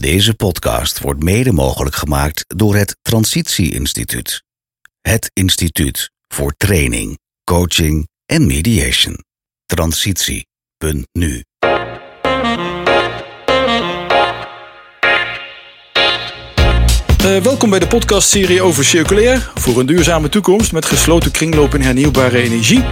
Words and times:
Deze 0.00 0.34
podcast 0.34 1.00
wordt 1.00 1.22
mede 1.22 1.52
mogelijk 1.52 1.94
gemaakt 1.94 2.44
door 2.46 2.76
het 2.76 2.96
Transitie 3.02 3.72
Instituut. 3.72 4.42
Het 5.00 5.30
instituut 5.32 6.10
voor 6.28 6.52
training, 6.56 7.18
coaching 7.44 8.08
en 8.26 8.46
mediation. 8.46 9.18
Transitie.nu 9.66 11.44
Uh, 17.24 17.42
welkom 17.42 17.70
bij 17.70 17.78
de 17.78 17.86
podcastserie 17.86 18.62
over 18.62 18.84
circulair 18.84 19.50
voor 19.54 19.80
een 19.80 19.86
duurzame 19.86 20.28
toekomst 20.28 20.72
met 20.72 20.84
gesloten 20.84 21.30
kringloop 21.30 21.74
en 21.74 21.82
hernieuwbare 21.82 22.38
energie. 22.38 22.84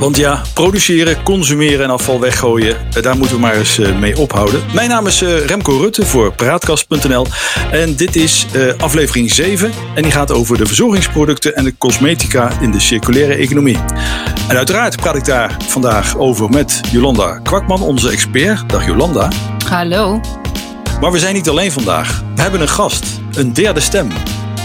Want 0.00 0.16
ja, 0.16 0.42
produceren, 0.54 1.22
consumeren 1.22 1.84
en 1.84 1.90
afval 1.90 2.20
weggooien, 2.20 2.76
eh, 2.94 3.02
daar 3.02 3.16
moeten 3.16 3.36
we 3.36 3.42
maar 3.42 3.54
eens 3.54 3.78
eh, 3.78 3.98
mee 3.98 4.18
ophouden. 4.18 4.62
Mijn 4.74 4.88
naam 4.88 5.06
is 5.06 5.20
Remco 5.20 5.76
Rutte 5.76 6.06
voor 6.06 6.32
Praatkast.nl 6.32 7.26
en 7.70 7.96
dit 7.96 8.16
is 8.16 8.46
aflevering 8.78 9.30
7 9.30 9.72
en 9.94 10.02
die 10.02 10.12
gaat 10.12 10.32
over 10.32 10.58
de 10.58 10.66
verzorgingsproducten 10.66 11.56
en 11.56 11.64
de 11.64 11.74
cosmetica 11.78 12.50
in 12.60 12.70
de 12.70 12.80
circulaire 12.80 13.34
economie. 13.34 13.78
En 14.48 14.56
uiteraard 14.56 14.96
praat 14.96 15.16
ik 15.16 15.24
daar 15.24 15.56
vandaag 15.68 16.16
over 16.16 16.50
met 16.50 16.80
Jolanda 16.90 17.38
Kwakman, 17.42 17.82
onze 17.82 18.10
expert. 18.10 18.68
Dag 18.68 18.86
Jolanda. 18.86 19.28
Hallo. 19.68 20.20
Maar 21.00 21.12
we 21.12 21.18
zijn 21.18 21.34
niet 21.34 21.48
alleen 21.48 21.72
vandaag. 21.72 22.22
We 22.34 22.42
hebben 22.42 22.60
een 22.60 22.68
gast, 22.68 23.06
een 23.34 23.52
derde 23.52 23.80
stem. 23.80 24.10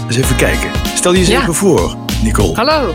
Eens 0.07 0.17
even 0.17 0.35
kijken. 0.35 0.71
Stel 0.95 1.13
je 1.13 1.19
eens 1.19 1.29
even 1.29 1.53
voor, 1.53 1.95
Nicole. 2.23 2.55
Hallo. 2.55 2.93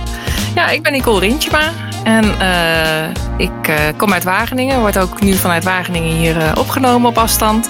Ja, 0.54 0.68
ik 0.68 0.82
ben 0.82 0.92
Nicole 0.92 1.20
Rintjema. 1.20 1.89
En 2.04 2.24
uh, 2.24 3.08
ik 3.46 3.68
uh, 3.68 3.88
kom 3.96 4.12
uit 4.12 4.24
Wageningen. 4.24 4.80
Word 4.80 4.98
ook 4.98 5.20
nu 5.20 5.32
vanuit 5.32 5.64
Wageningen 5.64 6.16
hier 6.16 6.36
uh, 6.36 6.52
opgenomen 6.58 7.08
op 7.10 7.18
afstand. 7.18 7.68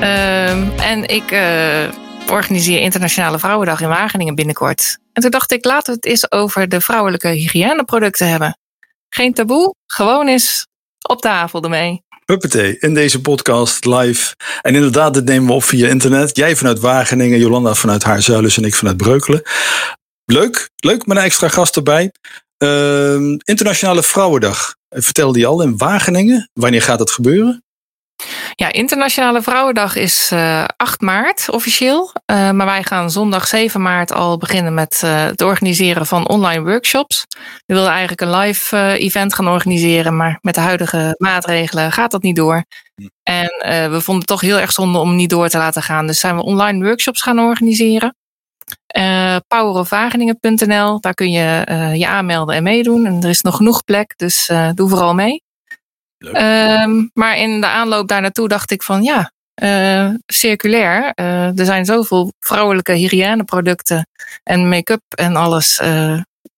Ehm, 0.00 0.68
en 0.78 1.08
ik 1.08 1.32
organiseer 2.30 2.80
Internationale 2.80 3.38
Vrouwendag 3.38 3.80
in 3.80 3.88
Wageningen 3.88 4.34
binnenkort. 4.34 4.98
En 5.12 5.22
toen 5.22 5.30
dacht 5.30 5.52
ik, 5.52 5.64
laten 5.64 5.92
we 5.92 5.98
het 6.02 6.06
eens 6.10 6.30
over 6.30 6.68
de 6.68 6.80
vrouwelijke 6.80 7.28
hygiëneproducten 7.28 8.28
hebben. 8.28 8.58
Geen 9.08 9.32
taboe, 9.32 9.74
gewoon 9.86 10.28
eens 10.28 10.66
op 11.08 11.20
tafel 11.20 11.62
ermee. 11.62 12.02
Huppatee, 12.24 12.78
in 12.78 12.94
deze 12.94 13.20
podcast 13.20 13.84
live. 13.84 14.34
En 14.62 14.74
inderdaad, 14.74 15.14
dit 15.14 15.24
nemen 15.24 15.46
we 15.46 15.52
op 15.52 15.64
via 15.64 15.88
internet. 15.88 16.36
Jij 16.36 16.56
vanuit 16.56 16.78
Wageningen, 16.78 17.38
Jolanda 17.38 17.74
vanuit 17.74 18.02
Haarzuilens 18.02 18.56
en 18.56 18.64
ik 18.64 18.74
vanuit 18.74 18.96
Breukelen. 18.96 19.42
Leuk, 20.24 20.70
leuk 20.76 21.06
met 21.06 21.16
een 21.16 21.22
extra 21.22 21.48
gast 21.48 21.76
erbij. 21.76 22.12
Uh, 22.58 23.36
Internationale 23.44 24.02
Vrouwendag. 24.02 24.74
Vertel 24.88 25.32
die 25.32 25.46
al 25.46 25.62
in 25.62 25.76
Wageningen. 25.76 26.50
Wanneer 26.52 26.82
gaat 26.82 26.98
dat 26.98 27.10
gebeuren? 27.10 27.64
Ja, 28.54 28.72
Internationale 28.72 29.42
Vrouwendag 29.42 29.96
is 29.96 30.30
uh, 30.32 30.62
eh, 30.62 30.68
8 30.76 31.00
maart 31.00 31.50
officieel. 31.50 32.12
Uh, 32.26 32.50
maar 32.50 32.66
wij 32.66 32.82
gaan 32.82 33.10
zondag 33.10 33.46
7 33.46 33.82
maart 33.82 34.12
al 34.12 34.38
beginnen 34.38 34.74
met 34.74 35.02
uh, 35.04 35.24
het 35.24 35.42
organiseren 35.42 36.06
van 36.06 36.28
online 36.28 36.62
workshops. 36.62 37.24
We 37.66 37.74
wilden 37.74 37.90
eigenlijk 37.90 38.20
een 38.20 38.36
live 38.36 38.96
event 38.98 39.34
gaan 39.34 39.48
organiseren, 39.48 40.16
maar 40.16 40.38
met 40.40 40.54
de 40.54 40.60
huidige 40.60 41.14
maatregelen 41.18 41.92
gaat 41.92 42.10
dat 42.10 42.22
niet 42.22 42.36
door. 42.36 42.64
Hm. 42.94 43.06
En 43.22 43.48
we 43.90 44.00
vonden 44.00 44.16
het 44.16 44.26
toch 44.26 44.40
heel 44.40 44.58
erg 44.58 44.72
zonde 44.72 44.98
om 44.98 45.16
niet 45.16 45.30
door 45.30 45.48
te 45.48 45.58
laten 45.58 45.82
gaan. 45.82 46.06
Dus 46.06 46.20
zijn 46.20 46.36
we 46.36 46.42
online 46.42 46.84
workshops 46.84 47.22
gaan 47.22 47.38
organiseren. 47.38 48.16
powerofwageningen.nl, 49.46 51.00
daar 51.00 51.14
kun 51.14 51.30
je 51.30 51.64
je 51.96 52.06
aanmelden 52.06 52.54
en 52.54 52.62
meedoen. 52.62 53.06
En 53.06 53.22
er 53.22 53.28
is 53.28 53.40
nog 53.40 53.56
genoeg 53.56 53.84
plek, 53.84 54.12
dus 54.16 54.50
doe 54.74 54.88
vooral 54.88 55.14
mee. 55.14 55.42
Um, 56.18 57.10
maar 57.12 57.38
in 57.38 57.60
de 57.60 57.66
aanloop 57.66 58.08
daar 58.08 58.20
naartoe 58.20 58.48
dacht 58.48 58.70
ik 58.70 58.82
van 58.82 59.02
ja, 59.02 59.32
circulair. 60.26 61.12
Er 61.14 61.64
zijn 61.64 61.84
zoveel 61.84 62.32
vrouwelijke 62.40 62.92
hygiëneproducten 62.92 64.06
en 64.42 64.68
make-up 64.68 65.02
en 65.08 65.36
alles. 65.36 65.82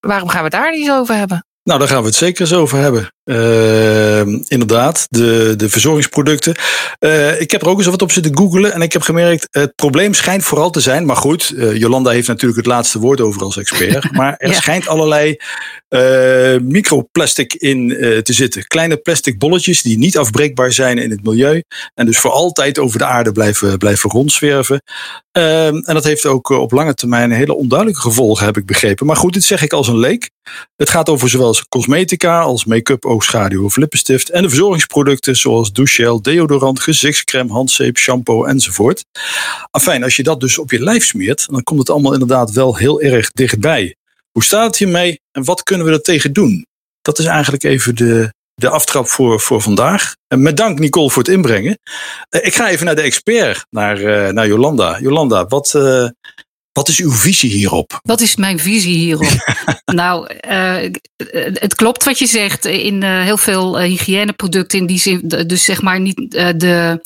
Waarom 0.00 0.28
gaan 0.28 0.42
we 0.42 0.50
daar 0.50 0.70
niet 0.70 0.90
over 0.90 1.14
hebben? 1.14 1.45
Nou, 1.66 1.78
daar 1.78 1.88
gaan 1.88 2.00
we 2.00 2.06
het 2.06 2.16
zeker 2.16 2.40
eens 2.40 2.52
over 2.52 2.78
hebben. 2.78 3.10
Uh, 3.24 4.20
inderdaad, 4.48 5.06
de, 5.10 5.54
de 5.56 5.68
verzorgingsproducten. 5.68 6.54
Uh, 7.00 7.40
ik 7.40 7.50
heb 7.50 7.62
er 7.62 7.68
ook 7.68 7.78
eens 7.78 7.86
wat 7.86 8.02
op 8.02 8.12
zitten 8.12 8.36
googelen 8.36 8.72
en 8.72 8.82
ik 8.82 8.92
heb 8.92 9.02
gemerkt, 9.02 9.48
het 9.50 9.74
probleem 9.74 10.14
schijnt 10.14 10.44
vooral 10.44 10.70
te 10.70 10.80
zijn, 10.80 11.06
maar 11.06 11.16
goed, 11.16 11.52
uh, 11.54 11.76
Jolanda 11.76 12.10
heeft 12.10 12.28
natuurlijk 12.28 12.56
het 12.56 12.66
laatste 12.66 12.98
woord 12.98 13.20
over 13.20 13.42
als 13.42 13.56
expert, 13.56 14.12
maar 14.18 14.34
er 14.38 14.48
ja. 14.48 14.54
schijnt 14.54 14.88
allerlei 14.88 15.36
microplastic 16.62 17.54
in 17.54 17.88
te 18.22 18.32
zitten. 18.32 18.66
Kleine 18.66 18.96
plastic 18.96 19.38
bolletjes 19.38 19.82
die 19.82 19.98
niet 19.98 20.18
afbreekbaar 20.18 20.72
zijn 20.72 20.98
in 20.98 21.10
het 21.10 21.24
milieu 21.24 21.62
en 21.94 22.06
dus 22.06 22.18
voor 22.18 22.30
altijd 22.30 22.78
over 22.78 22.98
de 22.98 23.04
aarde 23.04 23.32
blijven, 23.32 23.78
blijven 23.78 24.10
rondzwerven. 24.10 24.82
Ehm, 25.32 25.76
en 25.76 25.94
dat 25.94 26.04
heeft 26.04 26.26
ook 26.26 26.48
op 26.48 26.72
lange 26.72 26.94
termijn 26.94 27.30
hele 27.30 27.54
onduidelijke 27.54 28.00
gevolgen, 28.00 28.44
heb 28.44 28.56
ik 28.56 28.66
begrepen. 28.66 29.06
Maar 29.06 29.16
goed, 29.16 29.32
dit 29.32 29.44
zeg 29.44 29.62
ik 29.62 29.72
als 29.72 29.88
een 29.88 29.98
leek. 29.98 30.30
Het 30.76 30.90
gaat 30.90 31.08
over 31.08 31.28
zowel 31.28 31.54
cosmetica 31.68 32.40
als 32.40 32.64
make-up 32.64 33.04
oogschaduw 33.04 33.64
of 33.64 33.76
lippenstift 33.76 34.30
en 34.30 34.42
de 34.42 34.48
verzorgingsproducten 34.48 35.36
zoals 35.36 35.72
douchegel, 35.72 36.22
deodorant, 36.22 36.80
gezichtscreme, 36.80 37.52
handzeep, 37.52 37.96
shampoo 37.96 38.44
enzovoort. 38.44 39.04
Afijn, 39.70 40.02
als 40.02 40.16
je 40.16 40.22
dat 40.22 40.40
dus 40.40 40.58
op 40.58 40.70
je 40.70 40.82
lijf 40.82 41.04
smeert, 41.04 41.46
dan 41.50 41.62
komt 41.62 41.78
het 41.78 41.90
allemaal 41.90 42.12
inderdaad 42.12 42.50
wel 42.50 42.76
heel 42.76 43.00
erg 43.00 43.30
dichtbij. 43.30 43.96
Hoe 44.36 44.44
staat 44.44 44.66
het 44.66 44.76
hiermee 44.76 45.20
en 45.32 45.44
wat 45.44 45.62
kunnen 45.62 45.86
we 45.86 45.92
er 45.92 46.02
tegen 46.02 46.32
doen? 46.32 46.66
Dat 47.02 47.18
is 47.18 47.24
eigenlijk 47.24 47.62
even 47.62 47.94
de, 47.94 48.32
de 48.54 48.68
aftrap 48.68 49.08
voor, 49.08 49.40
voor 49.40 49.62
vandaag. 49.62 50.14
En 50.28 50.42
met 50.42 50.56
dank 50.56 50.78
Nicole 50.78 51.10
voor 51.10 51.22
het 51.22 51.32
inbrengen. 51.32 51.78
Eh, 52.28 52.46
ik 52.46 52.54
ga 52.54 52.68
even 52.68 52.86
naar 52.86 52.94
de 52.94 53.02
expert, 53.02 53.66
naar, 53.70 54.00
uh, 54.00 54.28
naar 54.28 54.46
Jolanda. 54.46 55.00
Jolanda, 55.00 55.46
wat, 55.46 55.72
uh, 55.76 56.08
wat 56.76 56.88
is 56.88 56.98
uw 56.98 57.12
visie 57.12 57.50
hierop? 57.50 58.00
Wat 58.02 58.20
is 58.20 58.36
mijn 58.36 58.58
visie 58.58 58.96
hierop? 58.96 59.54
nou, 59.84 60.28
uh, 60.48 60.90
het 61.52 61.74
klopt 61.74 62.04
wat 62.04 62.18
je 62.18 62.26
zegt. 62.26 62.64
In 62.64 63.02
uh, 63.02 63.22
heel 63.22 63.36
veel 63.36 63.80
uh, 63.80 63.86
hygiëneproducten, 63.86 64.78
in 64.78 64.86
die 64.86 64.98
zin, 64.98 65.28
dus 65.46 65.64
zeg 65.64 65.82
maar 65.82 66.00
niet 66.00 66.30
de 66.56 67.00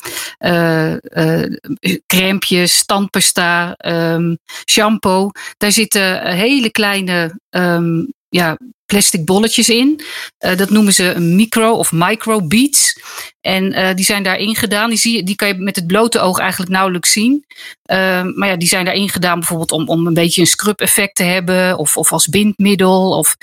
crèmpjes, 2.05 2.85
tandpasta, 2.85 3.75
um, 3.85 4.37
shampoo. 4.69 5.31
Daar 5.57 5.71
zitten 5.71 6.27
hele 6.27 6.71
kleine 6.71 7.39
um, 7.49 8.13
ja, 8.29 8.57
plastic 8.91 9.25
bolletjes 9.25 9.69
in. 9.69 10.01
Uh, 10.39 10.57
dat 10.57 10.69
noemen 10.69 10.93
ze 10.93 11.19
micro 11.19 11.71
of 11.71 11.91
micro 11.91 12.47
beads. 12.47 12.99
En 13.41 13.63
uh, 13.63 13.93
die 13.93 14.05
zijn 14.05 14.23
daarin 14.23 14.55
gedaan. 14.55 14.89
Die, 14.89 14.97
zie 14.97 15.15
je, 15.15 15.23
die 15.23 15.35
kan 15.35 15.47
je 15.47 15.53
met 15.53 15.75
het 15.75 15.87
blote 15.87 16.19
oog 16.19 16.39
eigenlijk 16.39 16.71
nauwelijks 16.71 17.11
zien. 17.11 17.45
Uh, 17.91 18.23
maar 18.35 18.47
ja, 18.47 18.55
die 18.55 18.67
zijn 18.67 18.85
daarin 18.85 19.09
gedaan 19.09 19.39
bijvoorbeeld 19.39 19.71
om, 19.71 19.87
om 19.87 20.07
een 20.07 20.13
beetje 20.13 20.41
een 20.41 20.47
scrub 20.47 20.81
effect 20.81 21.15
te 21.15 21.23
hebben. 21.23 21.77
Of, 21.77 21.97
of 21.97 22.11
als 22.11 22.27
bindmiddel. 22.27 23.17
Of, 23.17 23.35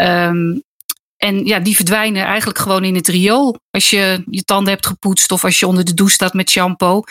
um, 0.00 0.62
en 1.16 1.44
ja, 1.44 1.58
die 1.58 1.76
verdwijnen 1.76 2.24
eigenlijk 2.24 2.58
gewoon 2.58 2.84
in 2.84 2.94
het 2.94 3.08
riool. 3.08 3.56
Als 3.70 3.90
je 3.90 4.22
je 4.30 4.42
tanden 4.42 4.72
hebt 4.72 4.86
gepoetst 4.86 5.32
of 5.32 5.44
als 5.44 5.58
je 5.58 5.66
onder 5.66 5.84
de 5.84 5.94
douche 5.94 6.14
staat 6.14 6.34
met 6.34 6.50
shampoo. 6.50 7.02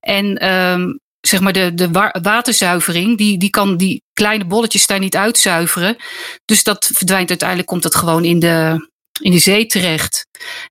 En 0.00 0.52
um, 0.52 1.00
zeg 1.28 1.40
maar 1.40 1.52
de, 1.52 1.74
de 1.74 2.10
waterzuivering, 2.22 3.18
die, 3.18 3.38
die 3.38 3.50
kan 3.50 3.76
die 3.76 4.02
kleine 4.12 4.44
bolletjes 4.44 4.86
daar 4.86 4.98
niet 4.98 5.16
uitzuiveren. 5.16 5.96
Dus 6.44 6.62
dat 6.62 6.90
verdwijnt 6.94 7.28
uiteindelijk, 7.28 7.68
komt 7.68 7.84
het 7.84 7.94
gewoon 7.94 8.24
in 8.24 8.38
de, 8.38 8.88
in 9.20 9.30
de 9.30 9.38
zee 9.38 9.66
terecht. 9.66 10.26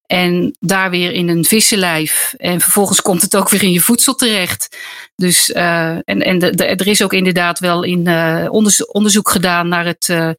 En 0.05 0.57
daar 0.59 0.89
weer 0.89 1.11
in 1.11 1.29
een 1.29 1.45
vissenlijf. 1.45 2.33
En 2.37 2.61
vervolgens 2.61 3.01
komt 3.01 3.21
het 3.21 3.35
ook 3.35 3.49
weer 3.49 3.63
in 3.63 3.71
je 3.71 3.81
voedsel 3.81 4.15
terecht. 4.15 4.77
Dus, 5.15 5.49
uh, 5.49 5.89
en, 5.89 6.21
en 6.21 6.39
de, 6.39 6.51
er 6.51 6.87
is 6.87 7.01
ook 7.01 7.13
inderdaad 7.13 7.59
wel 7.59 7.83
in 7.83 8.07
uh, 8.07 8.45
onderzoek, 8.87 9.29
gedaan 9.29 9.67
naar 9.67 9.85
het. 9.85 10.07
Uh, 10.07 10.29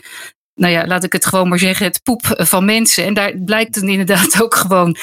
nou 0.54 0.72
ja, 0.72 0.86
laat 0.86 1.04
ik 1.04 1.12
het 1.12 1.26
gewoon 1.26 1.48
maar 1.48 1.58
zeggen, 1.58 1.86
het 1.86 2.02
poep 2.02 2.20
van 2.26 2.64
mensen. 2.64 3.04
En 3.04 3.14
daar 3.14 3.38
blijkt 3.38 3.74
dan 3.74 3.88
inderdaad 3.88 4.42
ook 4.42 4.54
gewoon 4.54 4.96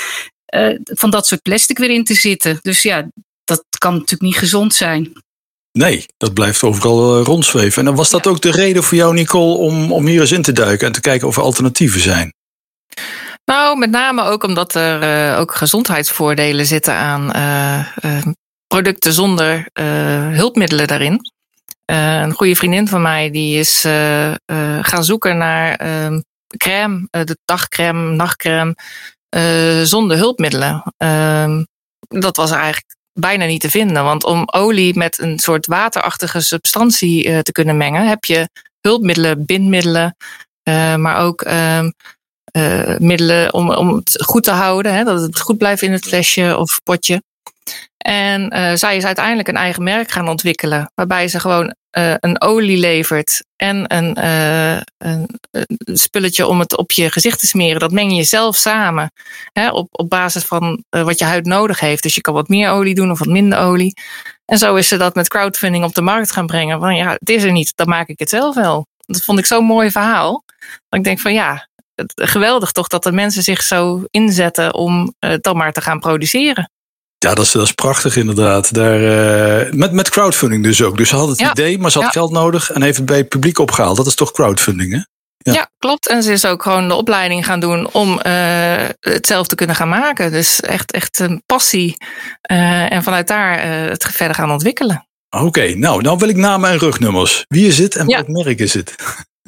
van 0.83 1.09
dat 1.09 1.27
soort 1.27 1.41
plastic 1.41 1.77
weer 1.77 1.89
in 1.89 2.03
te 2.03 2.13
zitten. 2.13 2.57
Dus 2.61 2.81
ja, 2.81 3.01
dat 3.01 3.24
kan 3.85 3.93
natuurlijk 3.93 4.21
niet 4.21 4.37
gezond 4.37 4.73
zijn. 4.73 5.13
Nee, 5.71 6.05
dat 6.17 6.33
blijft 6.33 6.63
overal 6.63 7.19
uh, 7.19 7.25
rondzweven. 7.25 7.79
En 7.79 7.85
dan 7.85 7.95
was 7.95 8.09
dat 8.09 8.23
ja. 8.23 8.31
ook 8.31 8.41
de 8.41 8.51
reden 8.51 8.83
voor 8.83 8.97
jou, 8.97 9.13
Nicole, 9.13 9.57
om, 9.57 9.91
om 9.91 10.05
hier 10.05 10.21
eens 10.21 10.31
in 10.31 10.41
te 10.41 10.51
duiken 10.51 10.87
en 10.87 10.93
te 10.93 11.01
kijken 11.01 11.27
of 11.27 11.37
er 11.37 11.43
alternatieven 11.43 11.99
zijn? 11.99 12.33
Nou, 13.45 13.77
met 13.77 13.89
name 13.89 14.23
ook 14.23 14.43
omdat 14.43 14.75
er 14.75 15.03
uh, 15.31 15.39
ook 15.39 15.55
gezondheidsvoordelen 15.55 16.65
zitten 16.65 16.93
aan 16.93 17.31
uh, 17.35 18.21
producten 18.67 19.13
zonder 19.13 19.69
hulpmiddelen 20.33 20.87
daarin. 20.87 21.19
een 21.85 22.33
goede 22.33 22.55
vriendin 22.55 22.87
van 22.87 23.01
mij 23.01 23.31
die 23.31 23.59
is 23.59 23.81
gaan 24.81 25.03
zoeken 25.03 25.37
naar 25.37 25.75
ehm, 25.75 26.21
crème, 26.57 27.07
de 27.09 27.37
dagcrème, 27.45 28.15
nachtcrème, 28.15 28.75
zonder 29.83 30.17
hulpmiddelen. 30.17 30.83
Ehm, 30.97 31.63
dat 32.07 32.35
was 32.35 32.51
eigenlijk 32.51 32.94
bijna 33.19 33.45
niet 33.45 33.61
te 33.61 33.69
vinden. 33.69 34.03
Want 34.03 34.23
om 34.23 34.43
olie 34.45 34.97
met 34.97 35.19
een 35.19 35.39
soort 35.39 35.65
waterachtige 35.65 36.41
substantie 36.41 37.27
uh, 37.27 37.39
te 37.39 37.51
kunnen 37.51 37.77
mengen, 37.77 38.07
heb 38.07 38.25
je 38.25 38.49
hulpmiddelen, 38.81 39.45
bindmiddelen, 39.45 40.15
uh, 40.69 40.95
maar 40.95 41.17
ook 41.17 41.45
uh, 41.45 41.85
middelen 42.97 43.53
om, 43.53 43.71
om 43.71 43.95
het 43.95 44.23
goed 44.25 44.43
te 44.43 44.51
houden, 44.51 44.93
hè, 44.93 45.03
dat 45.03 45.21
het 45.21 45.39
goed 45.39 45.57
blijft 45.57 45.81
in 45.81 45.91
het 45.91 46.05
flesje 46.05 46.57
of 46.57 46.79
potje. 46.83 47.23
En 47.97 48.77
zij 48.77 48.97
is 48.97 49.05
uiteindelijk 49.05 49.47
een 49.47 49.55
eigen 49.55 49.83
merk 49.83 50.11
gaan 50.11 50.29
ontwikkelen, 50.29 50.91
waarbij 50.95 51.27
ze 51.27 51.39
gewoon 51.39 51.75
een 52.19 52.41
olie 52.41 52.77
levert 52.77 53.45
en 53.55 53.95
een, 53.95 54.25
een, 54.25 54.83
een, 54.97 55.97
spulletje 55.97 56.47
om 56.47 56.59
het 56.59 56.77
op 56.77 56.91
je 56.91 57.11
gezicht 57.11 57.39
te 57.39 57.47
smeren. 57.47 57.79
Dat 57.79 57.91
meng 57.91 58.15
je 58.15 58.23
zelf 58.23 58.55
samen 58.55 59.11
hè, 59.51 59.69
op, 59.69 59.87
op 59.91 60.09
basis 60.09 60.43
van 60.43 60.83
wat 60.89 61.19
je 61.19 61.25
huid 61.25 61.45
nodig 61.45 61.79
heeft. 61.79 62.03
Dus 62.03 62.15
je 62.15 62.21
kan 62.21 62.33
wat 62.33 62.47
meer 62.47 62.69
olie 62.69 62.95
doen 62.95 63.11
of 63.11 63.19
wat 63.19 63.27
minder 63.27 63.59
olie. 63.59 63.93
En 64.45 64.57
zo 64.57 64.75
is 64.75 64.87
ze 64.87 64.97
dat 64.97 65.15
met 65.15 65.27
crowdfunding 65.27 65.83
op 65.83 65.93
de 65.93 66.01
markt 66.01 66.31
gaan 66.31 66.45
brengen. 66.45 66.79
Van 66.79 66.95
ja, 66.95 67.11
het 67.11 67.29
is 67.29 67.43
er 67.43 67.51
niet, 67.51 67.75
dan 67.75 67.89
maak 67.89 68.07
ik 68.07 68.19
het 68.19 68.29
zelf 68.29 68.55
wel. 68.55 68.87
Dat 68.97 69.23
vond 69.23 69.39
ik 69.39 69.45
zo'n 69.45 69.65
mooi 69.65 69.91
verhaal. 69.91 70.43
Dat 70.89 70.99
ik 70.99 71.03
denk 71.03 71.19
van 71.19 71.33
ja, 71.33 71.67
geweldig 72.15 72.71
toch 72.71 72.87
dat 72.87 73.03
de 73.03 73.11
mensen 73.11 73.43
zich 73.43 73.61
zo 73.61 74.03
inzetten 74.09 74.73
om 74.73 75.13
het 75.19 75.43
dan 75.43 75.57
maar 75.57 75.71
te 75.71 75.81
gaan 75.81 75.99
produceren. 75.99 76.69
Ja, 77.25 77.33
dat 77.33 77.45
is, 77.45 77.51
dat 77.51 77.63
is 77.63 77.71
prachtig 77.71 78.15
inderdaad. 78.15 78.73
Daar, 78.73 79.01
uh, 79.01 79.71
met, 79.71 79.91
met 79.91 80.09
crowdfunding 80.09 80.63
dus 80.63 80.83
ook. 80.83 80.97
Dus 80.97 81.09
ze 81.09 81.15
had 81.15 81.27
het 81.27 81.41
idee, 81.41 81.79
maar 81.79 81.91
ze 81.91 81.99
had 81.99 82.11
geld 82.11 82.31
nodig 82.31 82.71
en 82.71 82.81
heeft 82.81 82.97
het 82.97 83.05
bij 83.05 83.17
het 83.17 83.29
publiek 83.29 83.59
opgehaald. 83.59 83.97
Dat 83.97 84.05
is 84.05 84.15
toch 84.15 84.31
crowdfunding, 84.31 84.91
hè? 84.91 84.99
Ja. 85.37 85.53
ja. 85.53 85.69
klopt. 85.77 86.09
En 86.09 86.23
ze 86.23 86.31
is 86.31 86.45
ook 86.45 86.63
gewoon 86.63 86.87
de 86.87 86.93
opleiding 86.93 87.45
gaan 87.45 87.59
doen 87.59 87.89
om 87.91 88.09
uh, 88.11 88.21
het 88.99 89.27
zelf 89.27 89.47
te 89.47 89.55
kunnen 89.55 89.75
gaan 89.75 89.89
maken. 89.89 90.31
Dus 90.31 90.59
echt, 90.59 90.91
echt 90.91 91.19
een 91.19 91.43
passie. 91.45 91.95
Uh, 92.51 92.91
en 92.91 93.03
vanuit 93.03 93.27
daar 93.27 93.61
het 93.89 94.03
verder 94.03 94.35
gaan 94.35 94.51
ontwikkelen. 94.51 95.07
Oké, 95.29 95.75
nou, 95.75 96.01
nou 96.01 96.17
wil 96.17 96.29
ik 96.29 96.35
namen 96.35 96.69
en 96.69 96.77
rugnummers. 96.77 97.45
Wie 97.47 97.67
is 97.67 97.77
het 97.77 97.95
en 97.95 98.07
welk 98.07 98.27
merk 98.27 98.59
is 98.59 98.73
het? 98.73 98.95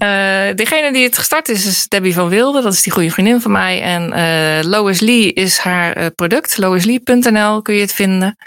Uh, 0.03 0.55
degene 0.55 0.94
die 0.94 1.03
het 1.03 1.17
gestart 1.17 1.49
is, 1.49 1.65
is 1.65 1.88
Debbie 1.88 2.13
van 2.13 2.29
Wilde. 2.29 2.61
Dat 2.61 2.73
is 2.73 2.81
die 2.81 2.91
goede 2.91 3.11
vriendin 3.11 3.41
van 3.41 3.51
mij. 3.51 3.81
En 3.81 4.13
uh, 4.13 4.69
Lois 4.69 4.99
Lee 4.99 5.33
is 5.33 5.57
haar 5.57 5.97
uh, 5.97 6.05
product. 6.15 6.57
LoisLee.nl 6.57 7.61
kun 7.61 7.75
je 7.75 7.81
het 7.81 7.94
vinden. 7.94 8.38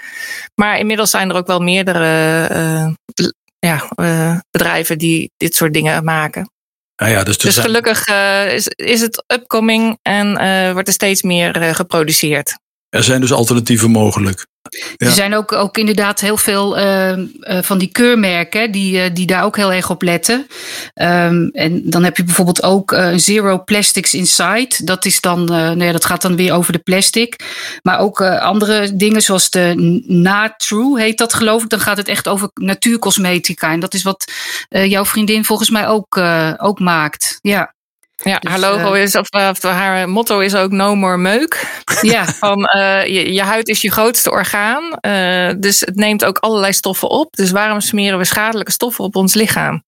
Maar 0.55 0.79
inmiddels 0.79 1.11
zijn 1.11 1.31
er 1.31 1.37
ook 1.37 1.47
wel 1.47 1.61
meerdere 1.61 2.97
ja, 3.58 3.88
bedrijven 4.50 4.99
die 4.99 5.31
dit 5.37 5.55
soort 5.55 5.73
dingen 5.73 6.05
maken. 6.05 6.50
Ah 6.97 7.08
ja, 7.08 7.23
dus, 7.23 7.38
dus 7.38 7.58
gelukkig 7.58 8.06
is, 8.47 8.69
is 8.69 9.00
het 9.00 9.25
upcoming 9.26 9.99
en 10.02 10.32
wordt 10.73 10.88
er 10.88 10.94
steeds 10.94 11.23
meer 11.23 11.75
geproduceerd. 11.75 12.58
Er 12.90 13.04
zijn 13.04 13.20
dus 13.20 13.32
alternatieven 13.32 13.90
mogelijk. 13.90 14.46
Ja. 14.96 15.06
Er 15.06 15.12
zijn 15.12 15.34
ook, 15.34 15.52
ook 15.52 15.78
inderdaad 15.78 16.20
heel 16.20 16.37
veel 16.37 16.78
uh, 16.78 17.16
uh, 17.16 17.25
van 17.62 17.78
die 17.78 17.88
keurmerken 17.88 18.70
die, 18.72 18.96
uh, 18.96 19.14
die 19.14 19.26
daar 19.26 19.44
ook 19.44 19.56
heel 19.56 19.72
erg 19.72 19.90
op 19.90 20.02
letten. 20.02 20.46
Um, 20.94 21.48
en 21.48 21.90
dan 21.90 22.04
heb 22.04 22.16
je 22.16 22.25
bijvoorbeeld 22.25 22.62
ook 22.62 22.96
Zero 23.16 23.64
Plastics 23.64 24.14
Inside. 24.14 24.70
Dat, 24.84 25.04
is 25.04 25.20
dan, 25.20 25.44
nou 25.44 25.84
ja, 25.84 25.92
dat 25.92 26.04
gaat 26.04 26.22
dan 26.22 26.37
weer 26.37 26.52
over 26.52 26.72
de 26.72 26.78
plastic. 26.78 27.37
Maar 27.82 27.98
ook 27.98 28.20
andere 28.22 28.96
dingen 28.96 29.22
zoals 29.22 29.50
de 29.50 30.02
Na-True 30.06 31.00
heet 31.00 31.19
dat 31.19 31.34
geloof 31.34 31.62
ik. 31.62 31.69
Dan 31.69 31.81
gaat 31.81 31.96
het 31.96 32.08
echt 32.08 32.28
over 32.28 32.50
natuurcosmetica. 32.54 33.72
En 33.72 33.81
dat 33.81 33.94
is 33.94 34.02
wat 34.02 34.32
jouw 34.69 35.04
vriendin 35.04 35.44
volgens 35.44 35.70
mij 35.70 35.88
ook, 35.88 36.20
ook 36.56 36.78
maakt. 36.78 37.38
Ja. 37.40 37.75
Ja, 38.22 38.38
dus, 38.38 38.50
haar 38.50 38.61
logo 38.61 38.94
uh, 38.94 39.02
is, 39.02 39.17
of, 39.17 39.28
of, 39.31 39.62
haar 39.62 40.08
motto 40.08 40.38
is 40.38 40.55
ook 40.55 40.70
no 40.70 40.94
more 40.94 41.17
meuk. 41.17 41.82
Ja. 42.02 42.25
Van, 42.44 42.58
uh, 42.76 43.06
je, 43.06 43.32
je, 43.32 43.43
huid 43.43 43.69
is 43.69 43.81
je 43.81 43.90
grootste 43.90 44.31
orgaan. 44.31 44.82
Uh, 45.06 45.50
dus 45.58 45.81
het 45.81 45.96
neemt 45.96 46.25
ook 46.25 46.38
allerlei 46.38 46.72
stoffen 46.72 47.08
op. 47.08 47.37
Dus 47.37 47.50
waarom 47.50 47.81
smeren 47.81 48.19
we 48.19 48.25
schadelijke 48.25 48.72
stoffen 48.72 49.05
op 49.05 49.17
ons 49.17 49.34
lichaam? 49.34 49.82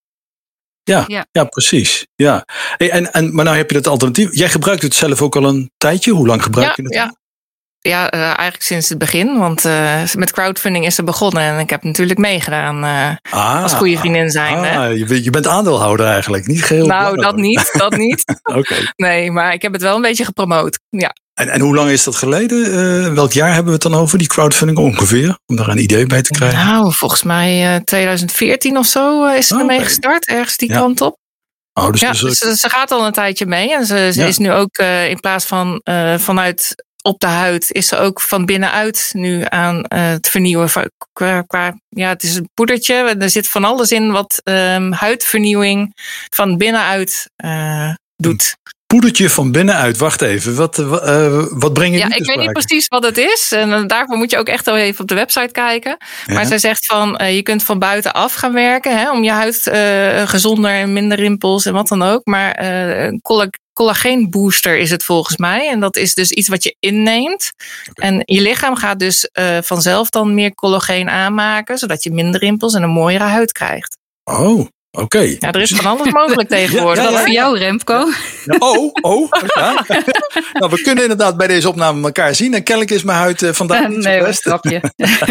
Ja, 0.83 1.05
ja. 1.07 1.27
ja 1.31 1.45
precies. 1.45 2.07
Ja. 2.15 2.45
Hey, 2.77 2.91
en, 2.91 3.13
en, 3.13 3.35
maar 3.35 3.45
nou 3.45 3.57
heb 3.57 3.71
je 3.71 3.77
dat 3.77 3.87
alternatief. 3.87 4.37
Jij 4.37 4.49
gebruikt 4.49 4.83
het 4.83 4.95
zelf 4.95 5.23
ook 5.23 5.37
al 5.37 5.45
een 5.45 5.71
tijdje. 5.77 6.13
Hoe 6.13 6.27
lang 6.27 6.43
gebruik 6.43 6.67
ja, 6.67 6.73
je 6.77 6.83
het? 6.83 6.95
Ja, 6.95 7.15
ja, 7.83 8.15
uh, 8.15 8.21
eigenlijk 8.21 8.63
sinds 8.63 8.89
het 8.89 8.99
begin. 8.99 9.39
Want 9.39 9.65
uh, 9.65 10.03
met 10.15 10.33
crowdfunding 10.33 10.87
is 10.87 10.95
ze 10.95 11.05
begonnen. 11.05 11.43
En 11.43 11.59
ik 11.59 11.71
heb 11.71 11.83
natuurlijk 11.83 12.19
meegedaan 12.19 12.85
uh, 12.85 13.09
ah, 13.31 13.63
als 13.63 13.73
goede 13.73 13.99
vriendin 13.99 14.31
zijn. 14.31 14.59
Ah, 14.59 14.97
je, 14.97 15.25
je, 15.25 15.31
bent 15.31 15.47
aandeelhouder 15.47 16.07
eigenlijk, 16.07 16.47
niet 16.47 16.65
geheel. 16.65 16.87
Nou, 16.87 17.17
dat 17.17 17.37
niet, 17.37 17.71
dat 17.73 17.97
niet. 17.97 18.25
Nee, 18.97 19.31
maar 19.31 19.53
ik 19.53 19.63
heb 19.63 19.73
het 19.73 19.83
wel 19.83 19.97
een 19.97 20.03
beetje 20.03 20.25
gepromoot. 20.25 20.79
Ja. 20.89 21.15
En, 21.35 21.49
en 21.49 21.61
hoe 21.61 21.75
lang 21.75 21.91
is 21.91 22.05
dat 22.05 22.17
geleden? 22.17 23.15
welk 23.15 23.33
jaar 23.33 23.49
hebben 23.49 23.67
we 23.67 23.73
het 23.73 23.83
dan 23.83 23.95
over, 23.95 24.19
die 24.19 24.27
crowdfunding 24.27 24.79
ongeveer? 24.79 25.39
Om 25.47 25.57
daar 25.57 25.69
een 25.69 25.83
idee 25.83 26.07
bij 26.07 26.23
te 26.23 26.31
krijgen. 26.31 26.67
Nou, 26.67 26.93
volgens 26.95 27.23
mij 27.23 27.81
2014 27.85 28.77
of 28.77 28.87
zo 28.87 29.27
is 29.27 29.47
ze 29.47 29.55
oh, 29.55 29.61
ermee 29.61 29.77
okay. 29.77 29.89
gestart. 29.89 30.27
Ergens 30.27 30.57
die 30.57 30.69
ja. 30.69 30.79
kant 30.79 31.01
op. 31.01 31.17
Oh, 31.73 31.91
dus 31.91 32.01
ja, 32.01 32.13
dus, 32.13 32.39
ze 32.39 32.69
gaat 32.69 32.91
al 32.91 33.07
een 33.07 33.13
tijdje 33.13 33.47
mee. 33.47 33.75
En 33.75 33.87
ze, 33.87 34.11
ze 34.13 34.21
ja. 34.21 34.27
is 34.27 34.39
nu 34.39 34.53
ook 34.53 34.79
in 35.09 35.21
plaats 35.21 35.45
van 35.45 35.81
vanuit 36.19 36.75
op 37.03 37.21
de 37.21 37.27
huid 37.27 37.71
is 37.71 37.87
ze 37.87 37.97
ook 37.97 38.21
van 38.21 38.47
binnenuit 38.47 39.11
nu 39.13 39.45
aan 39.49 39.77
uh, 39.77 39.83
het 39.89 40.29
vernieuwen. 40.29 40.69
Qua, 41.13 41.43
qua, 41.43 41.79
ja, 41.89 42.09
het 42.09 42.23
is 42.23 42.37
een 42.37 42.51
poedertje. 42.55 42.95
Er 42.95 43.31
zit 43.31 43.49
van 43.49 43.65
alles 43.65 43.91
in 43.91 44.11
wat 44.11 44.41
um, 44.45 44.93
huidvernieuwing 44.93 45.93
van 46.31 46.57
binnenuit 46.57 47.31
uh, 47.45 47.95
doet. 48.17 48.57
Poedertje 48.93 49.31
van 49.31 49.53
binnenuit. 49.53 49.97
Wacht 49.97 50.23
even. 50.23 50.55
Wat, 50.55 50.79
uh, 50.79 51.45
wat 51.51 51.73
breng 51.73 51.93
je 51.93 51.99
Ja, 51.99 52.15
ik 52.15 52.27
weet 52.27 52.39
niet 52.39 52.53
precies 52.53 52.89
wat 52.89 53.05
het 53.05 53.19
is. 53.19 53.53
En 53.53 53.87
daarvoor 53.87 54.17
moet 54.17 54.31
je 54.31 54.39
ook 54.39 54.47
echt 54.47 54.65
wel 54.65 54.77
even 54.77 55.01
op 55.01 55.09
de 55.09 55.15
website 55.15 55.53
kijken. 55.53 55.97
Ja. 56.27 56.35
Maar 56.35 56.47
zij 56.47 56.59
zegt 56.59 56.87
van 56.87 57.21
je 57.35 57.43
kunt 57.43 57.63
van 57.63 57.79
buitenaf 57.79 58.35
gaan 58.35 58.53
werken. 58.53 58.99
Hè, 58.99 59.11
om 59.11 59.25
je 59.25 59.31
huid 59.31 59.71
gezonder 60.29 60.71
en 60.71 60.93
minder 60.93 61.19
rimpels 61.19 61.67
en 61.67 61.73
wat 61.73 61.89
dan 61.89 62.03
ook. 62.03 62.25
Maar 62.25 62.55
collageenbooster 63.73 64.79
is 64.79 64.91
het 64.91 65.05
volgens 65.05 65.37
mij. 65.37 65.69
En 65.69 65.81
dat 65.81 65.97
is 65.97 66.15
dus 66.15 66.31
iets 66.31 66.49
wat 66.49 66.63
je 66.63 66.77
inneemt. 66.79 67.51
Okay. 67.91 68.11
En 68.11 68.23
je 68.25 68.41
lichaam 68.41 68.77
gaat 68.77 68.99
dus 68.99 69.29
vanzelf 69.61 70.11
dan 70.11 70.35
meer 70.35 70.55
collageen 70.55 71.09
aanmaken, 71.09 71.79
zodat 71.79 72.03
je 72.03 72.11
minder 72.11 72.41
rimpels 72.41 72.75
en 72.75 72.83
een 72.83 72.91
mooiere 72.91 73.25
huid 73.25 73.53
krijgt. 73.53 73.97
Oh, 74.25 74.67
Oké. 74.95 75.05
Okay. 75.05 75.37
Ja, 75.39 75.53
er 75.53 75.61
is 75.61 75.71
van 75.71 75.87
alles 75.87 76.13
mogelijk 76.13 76.49
tegenwoordig. 76.59 77.05
Ja, 77.05 77.11
ja, 77.11 77.17
ja. 77.17 77.23
voor 77.23 77.33
jou, 77.33 77.59
Remco. 77.59 78.09
oh, 78.59 78.91
oh. 79.01 79.29
Ja. 79.55 79.85
nou, 80.59 80.71
we 80.71 80.83
kunnen 80.83 81.03
inderdaad 81.03 81.37
bij 81.37 81.47
deze 81.47 81.69
opname 81.69 82.07
elkaar 82.07 82.35
zien. 82.35 82.55
En 82.55 82.63
kennelijk 82.63 82.95
is 82.95 83.03
mijn 83.03 83.19
huid 83.19 83.43
uh, 83.43 83.53
vandaag 83.53 83.89
niet 83.89 83.99
nee, 83.99 84.19
zo 84.19 84.25
best. 84.25 84.43
grapje. 84.43 84.81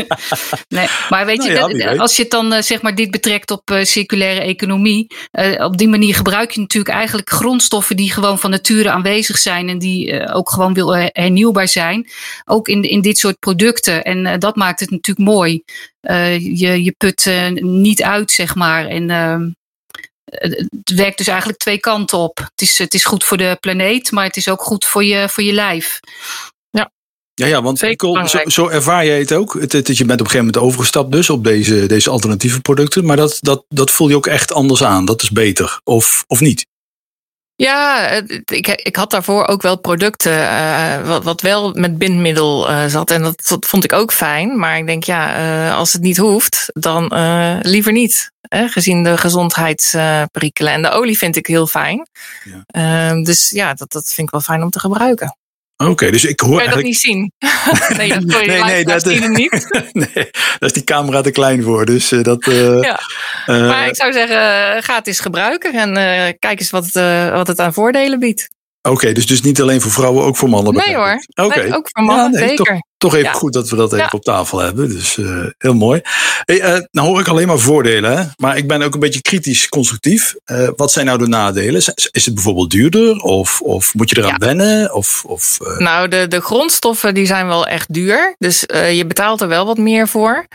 nee, 0.67 0.87
maar 1.09 1.25
weet 1.25 1.43
je, 1.43 1.51
nou 1.51 1.77
dat, 1.77 1.97
als 1.97 2.15
je 2.15 2.21
het 2.21 2.31
dan 2.31 2.53
uh, 2.53 2.61
zeg 2.61 2.81
maar 2.81 2.95
dit 2.95 3.11
betrekt 3.11 3.51
op 3.51 3.71
uh, 3.71 3.83
circulaire 3.83 4.41
economie. 4.41 5.07
op 5.57 5.77
die 5.77 5.89
manier 5.89 6.15
gebruik 6.15 6.51
je 6.51 6.59
natuurlijk 6.59 6.95
eigenlijk 6.95 7.29
grondstoffen 7.29 7.95
die 7.95 8.11
gewoon 8.11 8.39
van 8.39 8.49
nature 8.49 8.91
aanwezig 8.91 9.37
zijn. 9.37 9.69
En 9.69 9.79
die 9.79 10.29
ook 10.33 10.49
gewoon 10.49 10.73
wil 10.73 10.95
hernieuwbaar 10.95 11.67
zijn. 11.67 12.09
Ook 12.45 12.67
in, 12.67 12.83
in 12.83 13.01
dit 13.01 13.17
soort 13.17 13.39
producten. 13.39 14.03
En 14.03 14.39
dat 14.39 14.55
maakt 14.55 14.79
het 14.79 14.91
natuurlijk 14.91 15.29
mooi. 15.29 15.63
Uh, 16.01 16.39
je, 16.39 16.83
je 16.83 16.91
put 16.91 17.25
uh, 17.25 17.49
niet 17.61 18.03
uit, 18.03 18.31
zeg 18.31 18.55
maar. 18.55 18.87
En 18.87 19.09
uh, 19.09 19.39
het 20.31 20.91
werkt 20.95 21.17
dus 21.17 21.27
eigenlijk 21.27 21.59
twee 21.59 21.79
kanten 21.79 22.17
op. 22.17 22.37
Het 22.37 22.61
is, 22.61 22.77
het 22.77 22.93
is 22.93 23.05
goed 23.05 23.23
voor 23.23 23.37
de 23.37 23.57
planeet, 23.59 24.11
maar 24.11 24.25
het 24.25 24.37
is 24.37 24.49
ook 24.49 24.61
goed 24.61 24.85
voor 24.85 25.03
je, 25.03 25.29
voor 25.29 25.43
je 25.43 25.53
lijf. 25.53 25.99
Ja. 26.69 26.91
Ja, 27.33 27.45
ja, 27.45 27.61
want 27.61 27.81
Nicole, 27.81 28.29
zo, 28.29 28.39
zo, 28.45 28.67
ervaar 28.67 29.05
jij 29.05 29.19
het 29.19 29.33
ook. 29.33 29.53
Het, 29.53 29.71
het, 29.71 29.97
je 29.97 30.05
bent 30.05 30.19
op 30.19 30.25
een 30.25 30.31
gegeven 30.31 30.45
moment 30.45 30.57
overgestapt 30.57 31.11
dus 31.11 31.29
op 31.29 31.43
deze, 31.43 31.85
deze 31.85 32.09
alternatieve 32.09 32.61
producten. 32.61 33.05
Maar 33.05 33.17
dat, 33.17 33.37
dat, 33.39 33.65
dat 33.67 33.91
voel 33.91 34.09
je 34.09 34.15
ook 34.15 34.27
echt 34.27 34.53
anders 34.53 34.83
aan. 34.83 35.05
Dat 35.05 35.21
is 35.21 35.31
beter. 35.31 35.79
Of, 35.83 36.23
of 36.27 36.39
niet? 36.39 36.65
Ja, 37.61 38.09
ik, 38.45 38.67
ik 38.67 38.95
had 38.95 39.11
daarvoor 39.11 39.47
ook 39.47 39.61
wel 39.61 39.79
producten 39.79 40.31
uh, 40.31 41.07
wat, 41.07 41.23
wat 41.23 41.41
wel 41.41 41.73
met 41.73 41.97
bindmiddel 41.97 42.69
uh, 42.69 42.85
zat. 42.85 43.11
En 43.11 43.21
dat, 43.21 43.47
dat 43.47 43.65
vond 43.65 43.83
ik 43.83 43.93
ook 43.93 44.13
fijn. 44.13 44.59
Maar 44.59 44.77
ik 44.77 44.85
denk, 44.85 45.03
ja, 45.03 45.39
uh, 45.39 45.77
als 45.77 45.93
het 45.93 46.01
niet 46.01 46.17
hoeft, 46.17 46.69
dan 46.73 47.03
liever 47.61 47.91
niet. 47.91 48.31
Hè, 48.41 48.67
gezien 48.67 49.03
de 49.03 49.17
gezondheidsperikelen. 49.17 50.73
en 50.73 50.81
de 50.81 50.89
olie 50.89 51.17
vind 51.17 51.35
ik 51.35 51.47
heel 51.47 51.67
fijn. 51.67 52.07
Ja. 52.43 52.63
Ehm, 52.65 53.23
dus 53.23 53.49
ja, 53.49 53.73
dat, 53.73 53.91
dat 53.91 54.09
vind 54.09 54.27
ik 54.27 54.33
wel 54.33 54.41
fijn 54.41 54.63
om 54.63 54.69
te 54.69 54.79
gebruiken. 54.79 55.35
Oké, 55.81 55.91
okay, 55.91 56.11
dus 56.11 56.25
ik 56.25 56.39
hoor. 56.39 56.57
Kan 56.57 56.63
je 56.63 56.73
dat 56.73 56.83
niet 56.83 56.99
zien? 56.99 57.31
nee, 57.97 58.09
dat 58.09 58.21
je 58.21 58.45
nee, 58.47 58.63
nee, 58.63 58.83
dat 58.83 59.03
zien 59.03 59.31
niet. 59.31 59.67
nee, 59.91 60.11
daar 60.13 60.57
is 60.59 60.73
die 60.73 60.83
camera 60.83 61.21
te 61.21 61.31
klein 61.31 61.63
voor. 61.63 61.85
Dus 61.85 62.11
uh, 62.11 62.23
dat. 62.23 62.47
Uh, 62.47 62.81
ja. 62.81 62.99
Uh, 63.47 63.67
maar 63.67 63.87
ik 63.87 63.95
zou 63.95 64.13
zeggen, 64.13 64.83
ga 64.83 64.95
het 64.95 65.07
eens 65.07 65.19
gebruiken 65.19 65.73
en 65.73 65.93
kijk 66.39 66.59
eens 66.59 66.69
wat, 66.69 66.91
wat 67.31 67.47
het 67.47 67.59
aan 67.59 67.73
voordelen 67.73 68.19
biedt. 68.19 68.49
Oké, 68.81 68.95
okay, 68.95 69.13
dus, 69.13 69.27
dus 69.27 69.41
niet 69.41 69.61
alleen 69.61 69.81
voor 69.81 69.91
vrouwen, 69.91 70.23
ook 70.23 70.37
voor 70.37 70.49
mannen. 70.49 70.73
Nee 70.73 70.95
hoor, 70.95 71.25
okay. 71.35 71.63
nee, 71.63 71.75
ook 71.75 71.89
voor 71.91 72.03
mannen, 72.03 72.31
ja, 72.31 72.39
nee, 72.39 72.47
zeker. 72.47 72.65
Toch, 72.65 72.81
toch 73.01 73.15
even 73.15 73.31
ja. 73.31 73.33
goed 73.33 73.53
dat 73.53 73.69
we 73.69 73.75
dat 73.75 73.93
even 73.93 74.05
ja. 74.05 74.11
op 74.11 74.23
tafel 74.23 74.59
hebben. 74.59 74.89
Dus 74.89 75.17
uh, 75.17 75.45
heel 75.57 75.73
mooi. 75.73 76.01
Hey, 76.45 76.61
uh, 76.61 76.79
nou 76.91 77.07
hoor 77.07 77.19
ik 77.19 77.27
alleen 77.27 77.47
maar 77.47 77.59
voordelen, 77.59 78.17
hè? 78.17 78.23
maar 78.37 78.57
ik 78.57 78.67
ben 78.67 78.81
ook 78.81 78.93
een 78.93 78.99
beetje 78.99 79.21
kritisch 79.21 79.69
constructief. 79.69 80.35
Uh, 80.45 80.69
wat 80.75 80.91
zijn 80.91 81.05
nou 81.05 81.17
de 81.17 81.27
nadelen? 81.27 81.81
Is 82.11 82.25
het 82.25 82.33
bijvoorbeeld 82.33 82.69
duurder 82.69 83.17
of, 83.17 83.61
of 83.61 83.93
moet 83.93 84.09
je 84.09 84.17
eraan 84.17 84.39
wennen? 84.39 84.93
Of, 84.93 85.23
of, 85.25 85.57
Nou, 85.77 86.07
de, 86.07 86.27
de 86.27 86.41
grondstoffen 86.41 87.13
die 87.13 87.25
zijn 87.25 87.47
wel 87.47 87.67
echt 87.67 87.93
duur. 87.93 88.35
Dus 88.37 88.59
je 88.91 89.03
betaalt 89.07 89.41
er 89.41 89.47
wel 89.47 89.65
wat 89.65 89.77
meer 89.77 90.07
voor. 90.07 90.45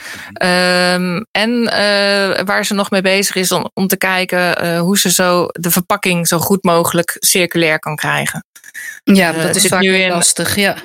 Um, 0.43 1.27
en 1.31 1.65
waar 2.45 2.65
ze 2.65 2.75
nog 2.75 2.91
mee 2.91 3.03
bezig 3.03 3.35
is 3.35 3.53
om, 3.53 3.71
om 3.75 3.87
te 3.87 3.97
kijken 3.97 4.79
hoe 4.79 4.99
ze 4.99 5.13
zo 5.13 5.47
de 5.53 5.71
verpakking 5.71 6.29
zo 6.29 6.39
goed 6.39 6.65
mogelijk 6.65 7.17
circulair 7.19 7.79
kan 7.79 7.97
krijgen. 7.97 8.45
Ja, 9.05 9.33
dat 9.33 9.57
is 9.57 9.67
vaak 9.67 9.81
nu 9.81 9.97
in, 9.97 10.11
lastig, 10.11 10.57
ja. 10.57 10.77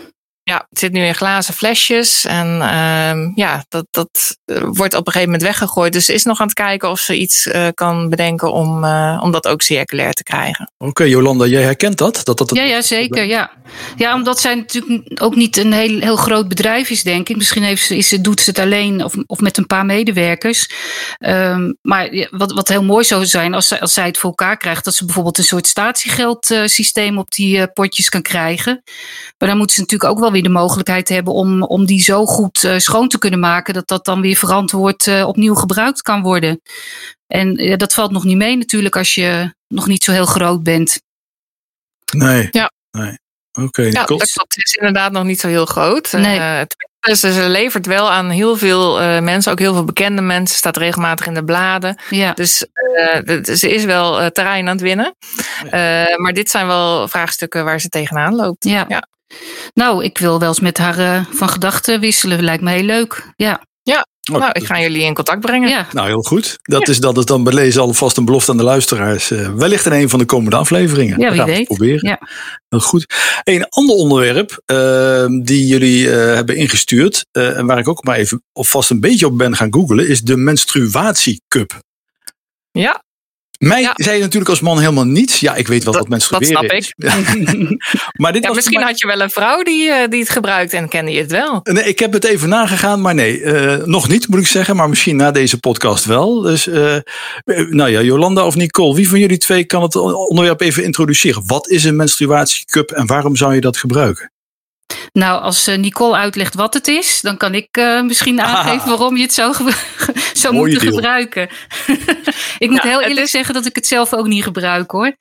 Ja, 0.43 0.65
het 0.69 0.79
zit 0.79 0.91
nu 0.91 1.05
in 1.05 1.15
glazen 1.15 1.53
flesjes. 1.53 2.25
En 2.25 2.47
uh, 2.47 3.35
ja, 3.35 3.65
dat, 3.69 3.85
dat 3.91 4.37
eh, 4.45 4.57
wordt 4.61 4.93
op 4.93 5.07
een 5.07 5.11
gegeven 5.11 5.31
moment 5.31 5.41
weggegooid. 5.41 5.93
Dus 5.93 6.05
ze 6.05 6.13
is 6.13 6.23
nog 6.23 6.39
aan 6.39 6.45
het 6.45 6.55
kijken 6.55 6.89
of 6.89 6.99
ze 6.99 7.17
iets 7.17 7.47
uh, 7.47 7.67
kan 7.73 8.09
bedenken 8.09 8.53
om, 8.53 8.83
uh, 8.83 9.19
om 9.23 9.31
dat 9.31 9.47
ook 9.47 9.61
circulair 9.61 10.13
te 10.13 10.23
krijgen. 10.23 10.71
Oké, 10.77 10.89
okay, 10.89 11.09
Jolanda, 11.09 11.45
jij 11.45 11.61
herkent 11.61 11.97
dat? 11.97 12.21
dat, 12.23 12.25
dat, 12.25 12.37
dat 12.37 12.57
ja, 12.57 12.63
ja, 12.63 12.81
zeker. 12.81 13.25
Ja. 13.25 13.51
ja, 13.95 14.13
omdat 14.13 14.39
zij 14.39 14.55
natuurlijk 14.55 15.23
ook 15.23 15.35
niet 15.35 15.57
een 15.57 15.73
heel, 15.73 15.99
heel 15.99 16.15
groot 16.15 16.47
bedrijf 16.47 16.89
is, 16.89 17.03
denk 17.03 17.29
ik. 17.29 17.35
Misschien 17.35 17.63
heeft 17.63 17.85
ze, 17.85 17.97
is, 17.97 18.07
ze, 18.07 18.21
doet 18.21 18.41
ze 18.41 18.49
het 18.49 18.59
alleen 18.59 19.03
of, 19.03 19.13
of 19.25 19.39
met 19.39 19.57
een 19.57 19.67
paar 19.67 19.85
medewerkers. 19.85 20.69
Um, 21.19 21.77
maar 21.81 22.27
wat, 22.29 22.51
wat 22.51 22.67
heel 22.67 22.83
mooi 22.83 23.03
zou 23.03 23.25
zijn 23.25 23.53
als, 23.53 23.79
als 23.79 23.93
zij 23.93 24.05
het 24.05 24.17
voor 24.17 24.29
elkaar 24.29 24.57
krijgt, 24.57 24.85
dat 24.85 24.95
ze 24.95 25.05
bijvoorbeeld 25.05 25.37
een 25.37 25.43
soort 25.43 25.67
statiegeldsysteem 25.67 27.17
op 27.17 27.31
die 27.31 27.67
potjes 27.67 28.09
kan 28.09 28.21
krijgen. 28.21 28.83
Maar 29.37 29.49
dan 29.49 29.57
moeten 29.57 29.75
ze 29.75 29.81
natuurlijk 29.81 30.11
ook 30.11 30.19
wel 30.19 30.30
weer 30.31 30.43
de 30.43 30.49
mogelijkheid 30.49 31.09
hebben 31.09 31.33
om, 31.33 31.63
om 31.63 31.85
die 31.85 32.01
zo 32.01 32.25
goed 32.25 32.63
uh, 32.63 32.77
schoon 32.77 33.07
te 33.07 33.17
kunnen 33.17 33.39
maken 33.39 33.73
dat 33.73 33.87
dat 33.87 34.05
dan 34.05 34.21
weer 34.21 34.35
verantwoord 34.35 35.07
uh, 35.07 35.27
opnieuw 35.27 35.55
gebruikt 35.55 36.01
kan 36.01 36.21
worden. 36.21 36.61
En 37.27 37.63
uh, 37.63 37.77
dat 37.77 37.93
valt 37.93 38.11
nog 38.11 38.23
niet 38.23 38.37
mee 38.37 38.57
natuurlijk 38.57 38.95
als 38.95 39.15
je 39.15 39.53
nog 39.67 39.87
niet 39.87 40.03
zo 40.03 40.11
heel 40.11 40.25
groot 40.25 40.63
bent. 40.63 41.01
Nee. 42.13 42.47
Ja. 42.51 42.71
nee. 42.91 43.19
Oké. 43.51 43.67
Okay, 43.67 43.91
ja, 43.91 44.05
dat 44.05 44.21
is 44.55 44.73
inderdaad 44.73 45.11
nog 45.11 45.23
niet 45.23 45.39
zo 45.39 45.47
heel 45.47 45.65
groot. 45.65 46.11
Nee. 46.11 46.65
dus 46.99 47.19
ze 47.19 47.49
levert 47.49 47.85
wel 47.85 48.11
aan 48.11 48.29
heel 48.29 48.57
veel 48.57 49.21
mensen, 49.21 49.51
ook 49.51 49.59
heel 49.59 49.73
veel 49.73 49.83
bekende 49.83 50.21
mensen, 50.21 50.57
staat 50.57 50.77
regelmatig 50.77 51.25
in 51.25 51.33
de 51.33 51.43
bladen. 51.43 52.01
Ja. 52.09 52.33
Dus 52.33 52.57
ze 53.43 53.69
is 53.69 53.83
wel 53.83 54.31
terrein 54.31 54.67
aan 54.67 54.73
het 54.73 54.81
winnen. 54.81 55.15
maar 56.17 56.33
dit 56.33 56.49
zijn 56.49 56.67
wel 56.67 57.07
vraagstukken 57.07 57.65
waar 57.65 57.79
ze 57.81 57.89
tegenaan 57.89 58.35
loopt. 58.35 58.63
Ja. 58.63 58.85
ja. 58.87 59.07
Nou, 59.73 60.03
ik 60.03 60.17
wil 60.17 60.39
wel 60.39 60.47
eens 60.47 60.59
met 60.59 60.77
haar 60.77 60.99
uh, 60.99 61.25
van 61.31 61.49
gedachten 61.49 61.99
wisselen. 61.99 62.43
Lijkt 62.43 62.63
me 62.63 62.71
heel 62.71 62.83
leuk. 62.83 63.33
Ja. 63.35 63.61
Ja, 63.83 64.05
oh, 64.31 64.39
nou, 64.39 64.51
ik 64.51 64.65
ga 64.65 64.81
jullie 64.81 65.01
in 65.01 65.13
contact 65.13 65.39
brengen. 65.39 65.69
Ja. 65.69 65.87
Nou, 65.91 66.07
heel 66.07 66.21
goed. 66.21 66.59
Dat, 66.61 66.85
ja. 66.85 66.91
is, 66.91 66.99
dat 66.99 67.17
is 67.17 67.25
dan 67.25 67.43
bij 67.43 67.53
lezen 67.53 67.81
alvast 67.81 68.17
een 68.17 68.25
belofte 68.25 68.51
aan 68.51 68.57
de 68.57 68.63
luisteraars. 68.63 69.31
Uh, 69.31 69.53
wellicht 69.53 69.85
in 69.85 69.91
een 69.91 70.09
van 70.09 70.19
de 70.19 70.25
komende 70.25 70.55
afleveringen. 70.55 71.19
Ja, 71.19 71.29
wie 71.29 71.37
gaan 71.37 71.45
we 71.45 71.51
weet. 71.51 71.67
Het 71.67 71.77
proberen. 71.77 72.09
Ja. 72.09 72.19
Heel 72.69 72.79
goed. 72.79 73.05
Een 73.43 73.65
ander 73.69 73.95
onderwerp 73.95 74.61
uh, 74.65 75.25
die 75.43 75.67
jullie 75.67 76.07
hebben 76.09 76.55
ingestuurd. 76.55 77.25
en 77.31 77.65
waar 77.65 77.79
ik 77.79 77.87
ook 77.87 78.03
maar 78.03 78.15
even 78.15 78.43
vast 78.53 78.89
een 78.89 78.99
beetje 78.99 79.25
op 79.25 79.37
ben 79.37 79.55
gaan 79.55 79.73
googlen. 79.73 80.07
Is 80.07 80.21
de 80.21 80.37
menstruatiecup. 80.37 81.79
Ja, 82.71 83.03
mij 83.61 83.81
ja. 83.81 83.93
zei 83.95 84.15
je 84.15 84.21
natuurlijk 84.21 84.49
als 84.49 84.59
man 84.59 84.79
helemaal 84.79 85.05
niets. 85.05 85.39
Ja, 85.39 85.55
ik 85.55 85.67
weet 85.67 85.83
wel 85.83 85.93
dat, 85.93 86.01
wat 86.01 86.11
menstrueren 86.11 86.53
dat 86.53 86.57
snap 86.57 86.71
is. 86.77 86.93
maar 88.21 88.33
dit 88.33 88.41
ja, 88.41 88.47
was 88.47 88.55
misschien 88.55 88.79
maar... 88.79 88.87
had 88.87 88.99
je 88.99 89.07
wel 89.07 89.21
een 89.21 89.29
vrouw 89.29 89.63
die, 89.63 90.07
die 90.09 90.19
het 90.19 90.29
gebruikt 90.29 90.73
en 90.73 90.89
kende 90.89 91.11
je 91.11 91.19
het 91.19 91.31
wel. 91.31 91.59
Nee, 91.63 91.83
ik 91.83 91.99
heb 91.99 92.13
het 92.13 92.23
even 92.23 92.49
nagegaan, 92.49 93.01
maar 93.01 93.15
nee, 93.15 93.39
uh, 93.39 93.75
nog 93.85 94.07
niet 94.07 94.27
moet 94.27 94.39
ik 94.39 94.47
zeggen. 94.47 94.75
Maar 94.75 94.89
misschien 94.89 95.15
na 95.15 95.31
deze 95.31 95.59
podcast 95.59 96.05
wel. 96.05 96.41
Dus, 96.41 96.67
uh, 96.67 96.95
nou 97.45 97.89
ja, 97.89 98.01
Jolanda 98.01 98.45
of 98.45 98.55
Nicole, 98.55 98.95
wie 98.95 99.09
van 99.09 99.19
jullie 99.19 99.37
twee 99.37 99.63
kan 99.63 99.81
het 99.81 99.95
onderwerp 99.95 100.61
even 100.61 100.83
introduceren? 100.83 101.43
Wat 101.45 101.69
is 101.69 101.83
een 101.83 101.95
menstruatiecup 101.95 102.91
en 102.91 103.05
waarom 103.05 103.35
zou 103.35 103.53
je 103.55 103.61
dat 103.61 103.77
gebruiken? 103.77 104.30
Nou, 105.13 105.41
als 105.41 105.65
Nicole 105.67 106.15
uitlegt 106.15 106.53
wat 106.55 106.73
het 106.73 106.87
is, 106.87 107.21
dan 107.21 107.37
kan 107.37 107.53
ik 107.55 107.77
uh, 107.77 108.01
misschien 108.01 108.41
aangeven 108.41 108.79
ah. 108.81 108.87
waarom 108.87 109.15
je 109.17 109.21
het 109.23 109.33
zou, 109.33 109.55
zou 110.33 110.53
moeten 110.53 110.79
deal. 110.79 110.93
gebruiken. 110.93 111.49
ik 112.57 112.69
moet 112.69 112.83
Ja, 112.83 112.89
heel 112.89 113.01
eerlijk 113.01 113.19
is- 113.25 113.31
zeggen 113.31 113.53
dat 113.53 113.65
ik 113.65 113.75
het 113.75 113.87
zelf 113.87 114.13
ook 114.13 114.27
niet 114.27 114.43
gebruik 114.43 114.91
hoor. 114.91 115.15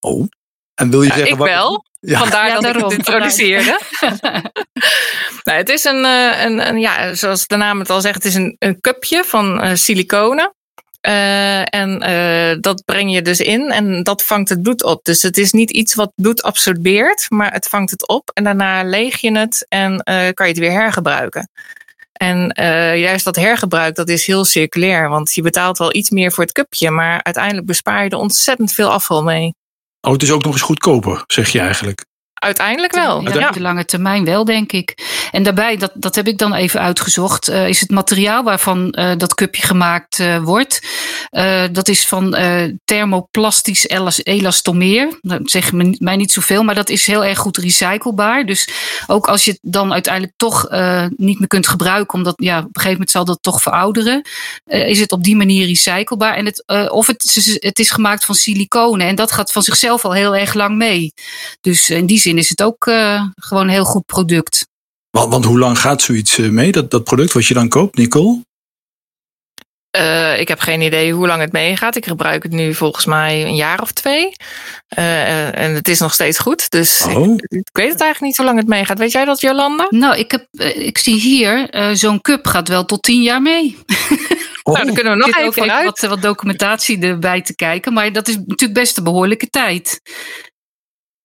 Oh, 0.00 0.26
en 0.74 0.90
wil 0.90 1.02
je 1.02 1.08
Ja, 1.08 1.14
zeggen... 1.14 1.32
ik 1.32 1.38
wat- 1.38 1.48
wel. 1.48 1.84
Ja. 2.00 2.18
Vandaar 2.18 2.46
Ja, 2.48 2.54
dat 2.54 2.62
daarom, 2.62 2.82
ik 2.84 2.88
het 2.90 2.98
introduceerde. 2.98 3.80
nou, 5.44 5.58
het 5.58 5.68
is 5.68 5.84
een, 5.84 6.04
eh, 6.04 6.42
een, 6.44 6.68
een, 6.68 6.78
ja, 6.80 7.14
zoals 7.14 7.46
de 7.46 7.56
naam 7.56 7.78
het 7.78 7.90
al 7.90 8.00
zegt, 8.00 8.14
het 8.14 8.24
is 8.24 8.34
een, 8.34 8.56
een 8.58 8.80
cupje 8.80 9.24
van 9.24 9.60
eh, 9.60 9.74
siliconen. 9.74 10.54
Eh, 11.06 11.74
en 11.74 12.00
eh, 12.00 12.56
dat 12.60 12.84
breng 12.84 13.12
je 13.12 13.22
dus 13.22 13.40
in 13.40 13.70
en 13.70 14.02
dat 14.02 14.22
vangt 14.22 14.48
het 14.48 14.62
bloed 14.62 14.82
op. 14.82 15.04
Dus 15.04 15.22
het 15.22 15.38
is 15.38 15.52
niet 15.52 15.70
iets 15.70 15.94
wat 15.94 16.12
bloed 16.14 16.42
absorbeert, 16.42 17.26
maar 17.28 17.52
het 17.52 17.68
vangt 17.68 17.90
het 17.90 18.08
op. 18.08 18.30
En 18.34 18.44
daarna 18.44 18.82
leeg 18.82 19.20
je 19.20 19.38
het 19.38 19.66
en 19.68 20.00
eh, 20.00 20.28
kan 20.32 20.46
je 20.46 20.52
het 20.52 20.60
weer 20.60 20.72
hergebruiken. 20.72 21.50
En 22.12 22.52
juist 22.98 23.24
dat 23.24 23.36
hergebruik, 23.36 23.94
dat 23.94 24.08
is 24.08 24.26
heel 24.26 24.44
circulair. 24.44 25.08
Want 25.08 25.34
je 25.34 25.42
betaalt 25.42 25.78
wel 25.78 25.94
iets 25.94 26.10
meer 26.10 26.32
voor 26.32 26.44
het 26.44 26.52
cupje, 26.52 26.90
maar 26.90 27.22
uiteindelijk 27.22 27.66
bespaar 27.66 28.04
je 28.04 28.10
er 28.10 28.16
ontzettend 28.16 28.72
veel 28.72 28.90
afval 28.90 29.22
mee. 29.22 29.54
Oh, 30.00 30.12
het 30.12 30.22
is 30.22 30.30
ook 30.30 30.44
nog 30.44 30.52
eens 30.52 30.62
goedkoper, 30.62 31.24
zeg 31.26 31.48
je 31.48 31.60
eigenlijk. 31.60 32.04
Uiteindelijk 32.46 32.94
wel. 32.94 33.22
Ja, 33.22 33.34
Ja, 33.40 33.48
op 33.48 33.54
de 33.54 33.60
lange 33.60 33.84
termijn 33.84 34.24
wel, 34.24 34.44
denk 34.44 34.72
ik. 34.72 34.94
En 35.32 35.42
daarbij, 35.42 35.76
dat, 35.76 35.90
dat 35.94 36.14
heb 36.14 36.26
ik 36.28 36.38
dan 36.38 36.54
even 36.54 36.80
uitgezocht, 36.80 37.48
eh, 37.48 37.68
is 37.68 37.80
het 37.80 37.90
materiaal 37.90 38.42
waarvan 38.42 38.90
eh, 38.90 39.10
dat 39.16 39.34
cupje 39.34 39.62
gemaakt 39.62 40.18
eh, 40.20 40.38
wordt. 40.38 40.80
eh, 41.30 41.62
dat 41.72 41.88
is 41.88 42.06
van 42.08 42.34
eh, 42.34 42.72
thermoplastisch 42.84 43.88
elas- 43.88 44.24
elastomeer. 44.24 45.18
Dat 45.22 45.40
zegt 45.50 45.72
me, 45.72 45.96
mij 45.98 46.16
niet 46.16 46.32
zoveel, 46.32 46.62
maar 46.62 46.74
dat 46.74 46.88
is 46.88 47.06
heel 47.06 47.24
erg 47.24 47.38
goed 47.38 47.56
recyclebaar. 47.56 48.46
Dus 48.46 48.68
ook 49.06 49.28
als 49.28 49.44
je 49.44 49.50
het 49.50 49.60
dan 49.62 49.92
uiteindelijk 49.92 50.32
toch 50.36 50.68
eh, 50.68 51.04
niet 51.16 51.38
meer 51.38 51.48
kunt 51.48 51.66
gebruiken, 51.68 52.14
omdat 52.14 52.34
ja, 52.36 52.58
op 52.58 52.64
een 52.64 52.70
gegeven 52.72 52.90
moment 52.92 53.10
zal 53.10 53.24
dat 53.24 53.38
toch 53.40 53.62
verouderen, 53.62 54.22
eh, 54.64 54.88
is 54.88 55.00
het 55.00 55.12
op 55.12 55.24
die 55.24 55.36
manier 55.36 55.66
recyclebaar. 55.66 56.34
En 56.34 56.44
het, 56.44 56.62
eh, 56.66 56.86
of 56.92 57.06
het, 57.06 57.58
het 57.60 57.78
is 57.78 57.90
gemaakt 57.90 58.24
van 58.24 58.34
siliconen 58.34 59.06
en 59.06 59.14
dat 59.14 59.32
gaat 59.32 59.52
van 59.52 59.62
zichzelf 59.62 60.04
al 60.04 60.12
heel 60.14 60.36
erg 60.36 60.54
lang 60.54 60.76
mee. 60.76 61.12
Dus 61.60 61.90
in 61.90 62.06
die 62.06 62.18
zin 62.18 62.35
is 62.36 62.48
het 62.48 62.62
ook 62.62 62.86
eh, 62.86 63.22
gewoon 63.34 63.62
een 63.62 63.68
heel 63.68 63.84
goed 63.84 64.06
product. 64.06 64.66
Want, 65.10 65.30
want 65.30 65.44
hoe 65.44 65.58
lang 65.58 65.78
gaat 65.78 66.02
zoiets 66.02 66.38
eh, 66.38 66.48
mee, 66.48 66.72
dat, 66.72 66.90
dat 66.90 67.04
product 67.04 67.32
wat 67.32 67.46
je 67.46 67.54
dan 67.54 67.68
koopt, 67.68 67.96
Nicole? 67.96 68.40
Eh, 69.96 70.40
ik 70.40 70.48
heb 70.48 70.60
geen 70.60 70.80
idee 70.80 71.12
hoe 71.12 71.26
lang 71.26 71.40
het 71.40 71.52
meegaat. 71.52 71.96
Ik 71.96 72.06
gebruik 72.06 72.42
het 72.42 72.52
nu 72.52 72.74
volgens 72.74 73.04
mij 73.04 73.42
een 73.44 73.54
jaar 73.54 73.80
of 73.80 73.92
twee. 73.92 74.32
Eh, 74.88 75.58
en 75.58 75.74
het 75.74 75.88
is 75.88 76.00
nog 76.00 76.14
steeds 76.14 76.38
goed. 76.38 76.70
Dus 76.70 77.04
Oh. 77.06 77.34
ik, 77.34 77.44
ik 77.48 77.68
weet 77.72 77.92
het 77.92 78.00
eigenlijk 78.00 78.20
niet 78.20 78.36
hoe 78.36 78.46
lang 78.46 78.58
het 78.58 78.68
meegaat. 78.68 78.98
Weet 78.98 79.12
jij 79.12 79.24
dat, 79.24 79.40
Jolanda? 79.40 79.86
Nou, 79.90 80.16
ik, 80.16 80.30
heb, 80.30 80.46
ik 80.74 80.98
zie 80.98 81.20
hier, 81.20 81.70
eh, 81.70 81.90
zo'n 81.92 82.20
cup 82.20 82.46
gaat 82.46 82.68
wel 82.68 82.84
tot 82.84 83.02
tien 83.02 83.22
jaar 83.22 83.42
mee. 83.42 83.78
Oh, 84.62 84.74
Nou, 84.74 84.86
dan 84.86 84.94
kunnen 84.94 85.12
we 85.12 85.18
nog 85.18 85.36
even 85.36 85.84
wat, 85.84 86.00
wat 86.00 86.22
documentatie 86.22 86.98
erbij 86.98 87.42
te 87.42 87.54
kijken. 87.54 87.92
Maar 87.92 88.12
dat 88.12 88.28
is 88.28 88.36
natuurlijk 88.36 88.78
best 88.78 88.96
een 88.96 89.04
behoorlijke 89.04 89.48
tijd. 89.50 90.00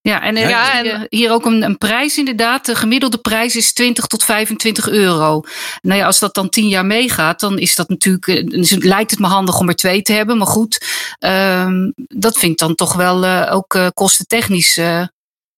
Ja, 0.03 0.21
en, 0.21 0.35
Ja, 0.35 0.83
en- 0.83 1.05
hier- 1.09 1.31
ook 1.31 1.45
een, 1.45 1.63
een 1.63 1.77
prijs 1.77 2.17
inderdaad. 2.17 2.65
De 2.65 2.75
gemiddelde 2.75 3.17
prijs 3.17 3.55
is 3.55 3.73
20 3.73 4.05
tot 4.05 4.23
25 4.23 4.89
euro. 4.89 5.41
Nou 5.81 5.99
ja, 5.99 6.05
als 6.05 6.19
dat 6.19 6.33
dan 6.33 6.49
10 6.49 6.67
jaar 6.67 6.85
meegaat, 6.85 7.39
dan 7.39 7.59
is 7.59 7.75
dat 7.75 7.89
natuurlijk. 7.89 8.27
eh, 8.27 8.35
het 8.69 8.83
lijkt 8.83 9.11
het 9.11 9.19
me 9.19 9.27
handig 9.27 9.59
om 9.59 9.67
er 9.67 9.75
twee 9.75 10.01
te 10.01 10.13
hebben. 10.13 10.37
Maar 10.37 10.47
goed, 10.47 10.85
ehm, 11.19 11.91
dat 11.95 12.37
vind 12.37 12.51
ik 12.51 12.57
dan 12.57 12.75
toch 12.75 12.93
wel 12.93 13.25
eh, 13.25 13.55
ook 13.55 13.75
eh, 13.75 13.87
kostentechnisch 13.93 14.77
eh, 14.77 15.03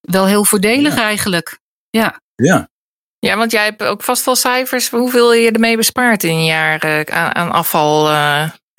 wel 0.00 0.26
heel 0.26 0.44
voordelig 0.44 0.94
Ja. 0.96 1.02
eigenlijk. 1.02 1.58
Ja. 1.90 2.20
ja. 2.34 2.68
Ja, 3.18 3.36
want 3.36 3.50
jij 3.52 3.64
hebt 3.64 3.82
ook 3.82 4.02
vast 4.02 4.24
wel 4.24 4.36
cijfers 4.36 4.90
hoeveel 4.90 5.32
je 5.34 5.50
ermee 5.50 5.76
bespaart 5.76 6.24
in 6.24 6.30
een 6.30 6.44
jaar 6.44 6.78
eh, 6.80 7.16
aan, 7.16 7.34
aan 7.34 7.50
afval. 7.52 8.08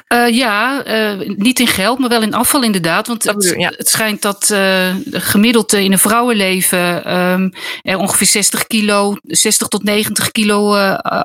Eh. 0.06 0.30
Ja, 0.30 0.84
eh, 0.84 1.30
niet 1.36 1.60
in 1.60 1.68
geld, 1.68 2.00
maar 2.00 2.10
wel 2.10 2.22
in 2.22 2.34
afval 2.34 2.64
inderdaad. 2.64 3.08
Want 3.08 3.24
het, 3.24 3.54
ja. 3.58 3.74
het 3.76 3.90
schijnt 3.90 4.22
dat 4.22 4.50
eh, 4.50 4.96
gemiddeld 5.12 5.74
in 5.74 5.92
een 5.92 6.00
vrouwenleven 6.00 7.06
ehm, 7.06 7.50
er 7.82 7.98
ongeveer 7.98 8.28
60 8.28 8.68
kilo, 8.68 9.16
60 9.22 9.68
tot 9.68 9.84
90 9.84 10.32
kilo 10.32 10.76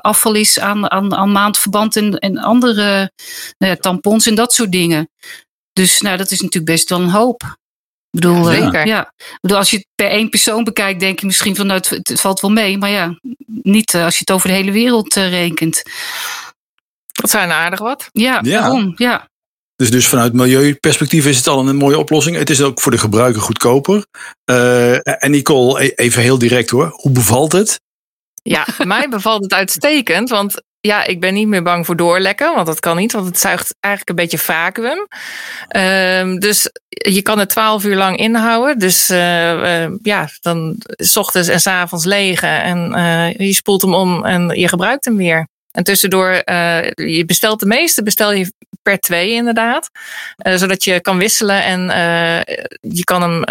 afval 0.01 0.33
is 0.33 0.59
aan, 0.59 0.91
aan, 0.91 1.15
aan 1.15 1.31
maandverband 1.31 1.95
en, 1.95 2.17
en 2.17 2.37
andere 2.37 3.11
nou 3.57 3.71
ja, 3.71 3.75
tampons 3.75 4.27
en 4.27 4.35
dat 4.35 4.53
soort 4.53 4.71
dingen. 4.71 5.09
Dus 5.73 6.01
nou, 6.01 6.17
dat 6.17 6.31
is 6.31 6.41
natuurlijk 6.41 6.71
best 6.71 6.89
wel 6.89 6.99
een 6.99 7.09
hoop. 7.09 7.43
Ik 8.11 8.19
bedoel, 8.19 8.51
Ja, 8.51 8.61
zeker. 8.61 8.87
ja. 8.87 9.01
Ik 9.17 9.37
bedoel, 9.41 9.57
als 9.57 9.69
je 9.69 9.77
het 9.77 9.87
per 9.95 10.09
één 10.09 10.29
persoon 10.29 10.63
bekijkt, 10.63 10.99
denk 10.99 11.19
je 11.19 11.25
misschien 11.25 11.55
van 11.55 11.67
nou, 11.67 11.79
het, 11.79 12.07
het 12.07 12.21
valt 12.21 12.39
wel 12.39 12.51
mee. 12.51 12.77
Maar 12.77 12.89
ja, 12.89 13.19
niet 13.45 13.95
als 13.95 14.13
je 14.13 14.19
het 14.19 14.31
over 14.31 14.47
de 14.47 14.55
hele 14.55 14.71
wereld 14.71 15.13
rekent. 15.13 15.81
Dat 17.11 17.29
zijn 17.29 17.51
aardig 17.51 17.79
wat. 17.79 18.09
Ja, 18.11 18.39
Ja. 18.41 18.59
daarom. 18.61 18.93
Ja. 18.95 19.29
Dus, 19.75 19.91
dus 19.91 20.07
vanuit 20.07 20.33
milieuperspectief 20.33 21.25
is 21.25 21.37
het 21.37 21.47
al 21.47 21.67
een 21.67 21.75
mooie 21.75 21.97
oplossing. 21.97 22.37
Het 22.37 22.49
is 22.49 22.61
ook 22.61 22.81
voor 22.81 22.91
de 22.91 22.97
gebruiker 22.97 23.41
goedkoper. 23.41 24.05
Eh, 24.45 25.23
en 25.23 25.31
Nicole, 25.31 25.83
e- 25.83 25.91
even 25.95 26.21
heel 26.21 26.37
direct 26.37 26.69
hoor. 26.69 26.89
Hoe 26.95 27.11
bevalt 27.11 27.51
het? 27.51 27.79
Ja, 28.43 28.65
mij 28.83 29.09
bevalt 29.09 29.43
het 29.43 29.53
uitstekend. 29.53 30.29
Want 30.29 30.61
ja, 30.79 31.05
ik 31.05 31.19
ben 31.19 31.33
niet 31.33 31.47
meer 31.47 31.63
bang 31.63 31.85
voor 31.85 31.95
doorlekken. 31.95 32.55
Want 32.55 32.67
dat 32.67 32.79
kan 32.79 32.97
niet, 32.97 33.11
want 33.11 33.25
het 33.25 33.39
zuigt 33.39 33.75
eigenlijk 33.79 34.09
een 34.19 34.25
beetje 34.25 34.45
vacuüm. 34.45 35.07
Ehm, 35.67 36.35
dus 36.37 36.69
je 36.87 37.21
kan 37.21 37.39
het 37.39 37.49
twaalf 37.49 37.83
uur 37.83 37.95
lang 37.95 38.17
inhouden. 38.17 38.79
Dus 38.79 39.09
eh, 39.09 39.83
eh, 39.83 39.91
ja, 40.01 40.29
dan 40.41 40.75
s 40.87 41.17
ochtends 41.17 41.47
en 41.49 41.59
s 41.59 41.67
avonds 41.67 42.05
legen. 42.05 42.61
En 42.63 42.93
eh, 42.93 43.47
je 43.47 43.53
spoelt 43.53 43.81
hem 43.81 43.93
om 43.93 44.25
en 44.25 44.59
je 44.59 44.67
gebruikt 44.67 45.05
hem 45.05 45.17
weer. 45.17 45.47
En 45.71 45.83
tussendoor, 45.83 46.29
eh, 46.29 46.91
je 46.91 47.25
bestelt 47.25 47.59
de 47.59 47.65
meeste, 47.65 48.03
bestel 48.03 48.33
je 48.33 48.53
per 48.81 48.99
twee 48.99 49.31
inderdaad. 49.31 49.89
Eh, 50.35 50.55
zodat 50.55 50.83
je 50.83 51.01
kan 51.01 51.17
wisselen 51.17 51.63
en 51.63 51.89
eh, 51.89 52.55
je 52.81 53.03
kan 53.03 53.21
hem 53.21 53.43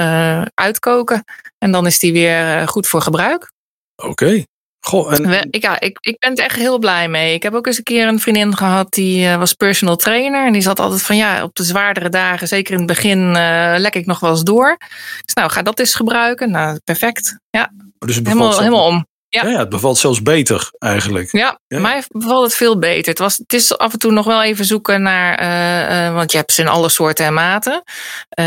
uitkoken. 0.54 1.24
En 1.58 1.72
dan 1.72 1.86
is 1.86 1.98
die 1.98 2.12
weer 2.12 2.68
goed 2.68 2.86
voor 2.86 3.02
gebruik. 3.02 3.52
Oké. 3.96 4.44
Goh, 4.80 5.12
en... 5.12 5.28
We- 5.28 5.46
ik, 5.50 5.62
ja, 5.62 5.80
ik, 5.80 5.98
ik 6.00 6.18
ben 6.18 6.34
er 6.34 6.44
echt 6.44 6.56
heel 6.56 6.78
blij 6.78 7.08
mee. 7.08 7.34
Ik 7.34 7.42
heb 7.42 7.54
ook 7.54 7.66
eens 7.66 7.78
een 7.78 7.82
keer 7.82 8.08
een 8.08 8.20
vriendin 8.20 8.56
gehad 8.56 8.92
die 8.92 9.36
was 9.36 9.52
personal 9.52 9.96
trainer. 9.96 10.46
En 10.46 10.52
die 10.52 10.62
zat 10.62 10.80
altijd 10.80 11.02
van 11.02 11.16
ja, 11.16 11.42
op 11.42 11.54
de 11.54 11.64
zwaardere 11.64 12.08
dagen, 12.08 12.48
zeker 12.48 12.72
in 12.72 12.78
het 12.78 12.86
begin, 12.86 13.32
lek 13.78 13.94
ik 13.94 14.06
nog 14.06 14.20
wel 14.20 14.30
eens 14.30 14.42
door. 14.42 14.76
Dus 15.24 15.34
nou, 15.34 15.50
ga 15.50 15.62
dat 15.62 15.78
eens 15.78 15.94
gebruiken. 15.94 16.50
Nou, 16.50 16.78
perfect. 16.84 17.38
Ja, 17.50 17.70
dus 17.98 18.16
het 18.16 18.26
helemaal, 18.26 18.58
helemaal 18.58 18.86
om. 18.86 19.06
Ja. 19.30 19.46
Ja, 19.46 19.58
het 19.58 19.68
bevalt 19.68 19.98
zelfs 19.98 20.22
beter 20.22 20.70
eigenlijk. 20.78 21.32
Ja, 21.32 21.58
Ja. 21.68 21.78
mij 21.78 22.02
bevalt 22.08 22.44
het 22.44 22.54
veel 22.54 22.78
beter. 22.78 23.08
Het, 23.10 23.18
was, 23.18 23.36
het 23.36 23.52
is 23.52 23.78
af 23.78 23.92
en 23.92 23.98
toe 23.98 24.12
nog 24.12 24.26
wel 24.26 24.42
even 24.42 24.64
zoeken 24.64 25.02
naar, 25.02 25.34
eh, 25.38 26.06
eh, 26.06 26.14
want 26.14 26.32
je 26.32 26.38
hebt 26.38 26.52
ze 26.52 26.60
in 26.60 26.68
alle 26.68 26.88
soorten 26.88 27.24
en 27.26 27.34
maten. 27.34 27.82
Eh, 28.28 28.44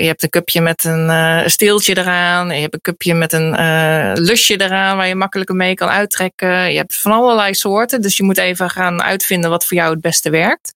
je 0.00 0.06
hebt 0.06 0.22
een 0.22 0.30
cupje 0.30 0.60
met 0.60 0.84
een 0.84 1.50
steeltje 1.50 1.98
eraan. 1.98 2.54
Je 2.54 2.60
hebt 2.60 2.74
een 2.74 2.80
cupje 2.80 3.14
met 3.14 3.32
een 3.32 3.50
lusje 4.20 4.60
eraan 4.60 4.96
waar 4.96 5.08
je 5.08 5.14
makkelijker 5.14 5.54
mee 5.54 5.74
kan 5.74 5.88
uittrekken. 5.88 6.70
Je 6.72 6.76
hebt 6.76 6.96
van 6.96 7.12
allerlei 7.12 7.54
soorten. 7.54 8.02
Dus 8.02 8.16
je 8.16 8.22
moet 8.22 8.38
even 8.38 8.70
gaan 8.70 9.02
uitvinden 9.02 9.50
wat 9.50 9.64
voor 9.64 9.76
jou 9.76 9.90
het 9.90 10.00
beste 10.00 10.30
werkt. 10.30 10.74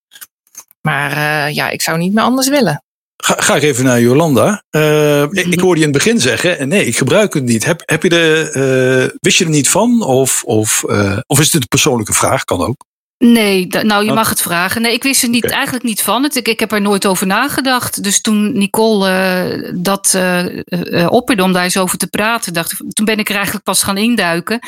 Maar 0.81 1.51
ja, 1.53 1.69
ik 1.69 1.83
zou 1.83 1.99
niet 1.99 2.15
meer 2.15 2.25
anders 2.25 2.49
willen. 2.49 2.83
Ga, 3.21 3.35
ga 3.39 3.57
ik 3.57 3.63
even 3.63 3.85
naar 3.85 4.01
Jolanda. 4.01 4.63
Eh, 4.71 5.23
ik, 5.23 5.47
ik 5.47 5.61
hoorde 5.61 5.81
je 5.81 5.87
in 5.87 5.93
het 5.93 6.03
begin 6.03 6.21
zeggen, 6.21 6.59
eh, 6.59 6.67
nee, 6.67 6.85
ik 6.85 6.97
gebruik 6.97 7.35
het 7.35 7.45
niet. 7.45 7.65
Heb, 7.65 7.83
heb 7.85 8.03
je 8.03 8.09
de, 8.09 8.51
eh, 8.53 9.19
wist 9.21 9.39
je 9.39 9.45
er 9.45 9.51
niet 9.51 9.69
van? 9.69 10.03
Of, 10.03 10.43
of, 10.45 10.85
of 11.27 11.41
is 11.41 11.51
dit 11.51 11.63
een 11.63 11.69
persoonlijke 11.69 12.13
vraag? 12.13 12.45
Kan 12.45 12.61
ook. 12.61 12.85
Nee, 13.25 13.67
nou 13.83 14.05
je 14.05 14.13
mag 14.13 14.29
het 14.29 14.41
vragen. 14.41 14.83
Nee, 14.83 14.93
ik 14.93 15.03
wist 15.03 15.23
er 15.23 15.29
niet, 15.29 15.51
eigenlijk 15.51 15.85
niet 15.85 16.03
van. 16.03 16.23
Het, 16.23 16.37
ik, 16.37 16.49
ik 16.49 16.61
heb 16.61 16.73
er 16.73 16.81
nooit 16.81 17.07
over 17.07 17.27
nagedacht. 17.27 18.03
Dus 18.03 18.21
toen 18.21 18.59
Nicole 18.59 19.09
eh, 19.09 19.71
dat 19.75 20.15
eh, 20.15 21.07
opperde 21.09 21.43
om 21.43 21.53
daar 21.53 21.63
eens 21.65 21.77
over 21.77 21.99
te 21.99 22.07
praten, 22.07 22.53
dacht, 22.53 22.73
ik- 22.73 22.93
toen 22.93 23.05
ben 23.05 23.19
ik 23.19 23.29
er 23.29 23.35
eigenlijk 23.35 23.65
pas 23.65 23.83
gaan 23.83 23.97
induiken. 23.97 24.59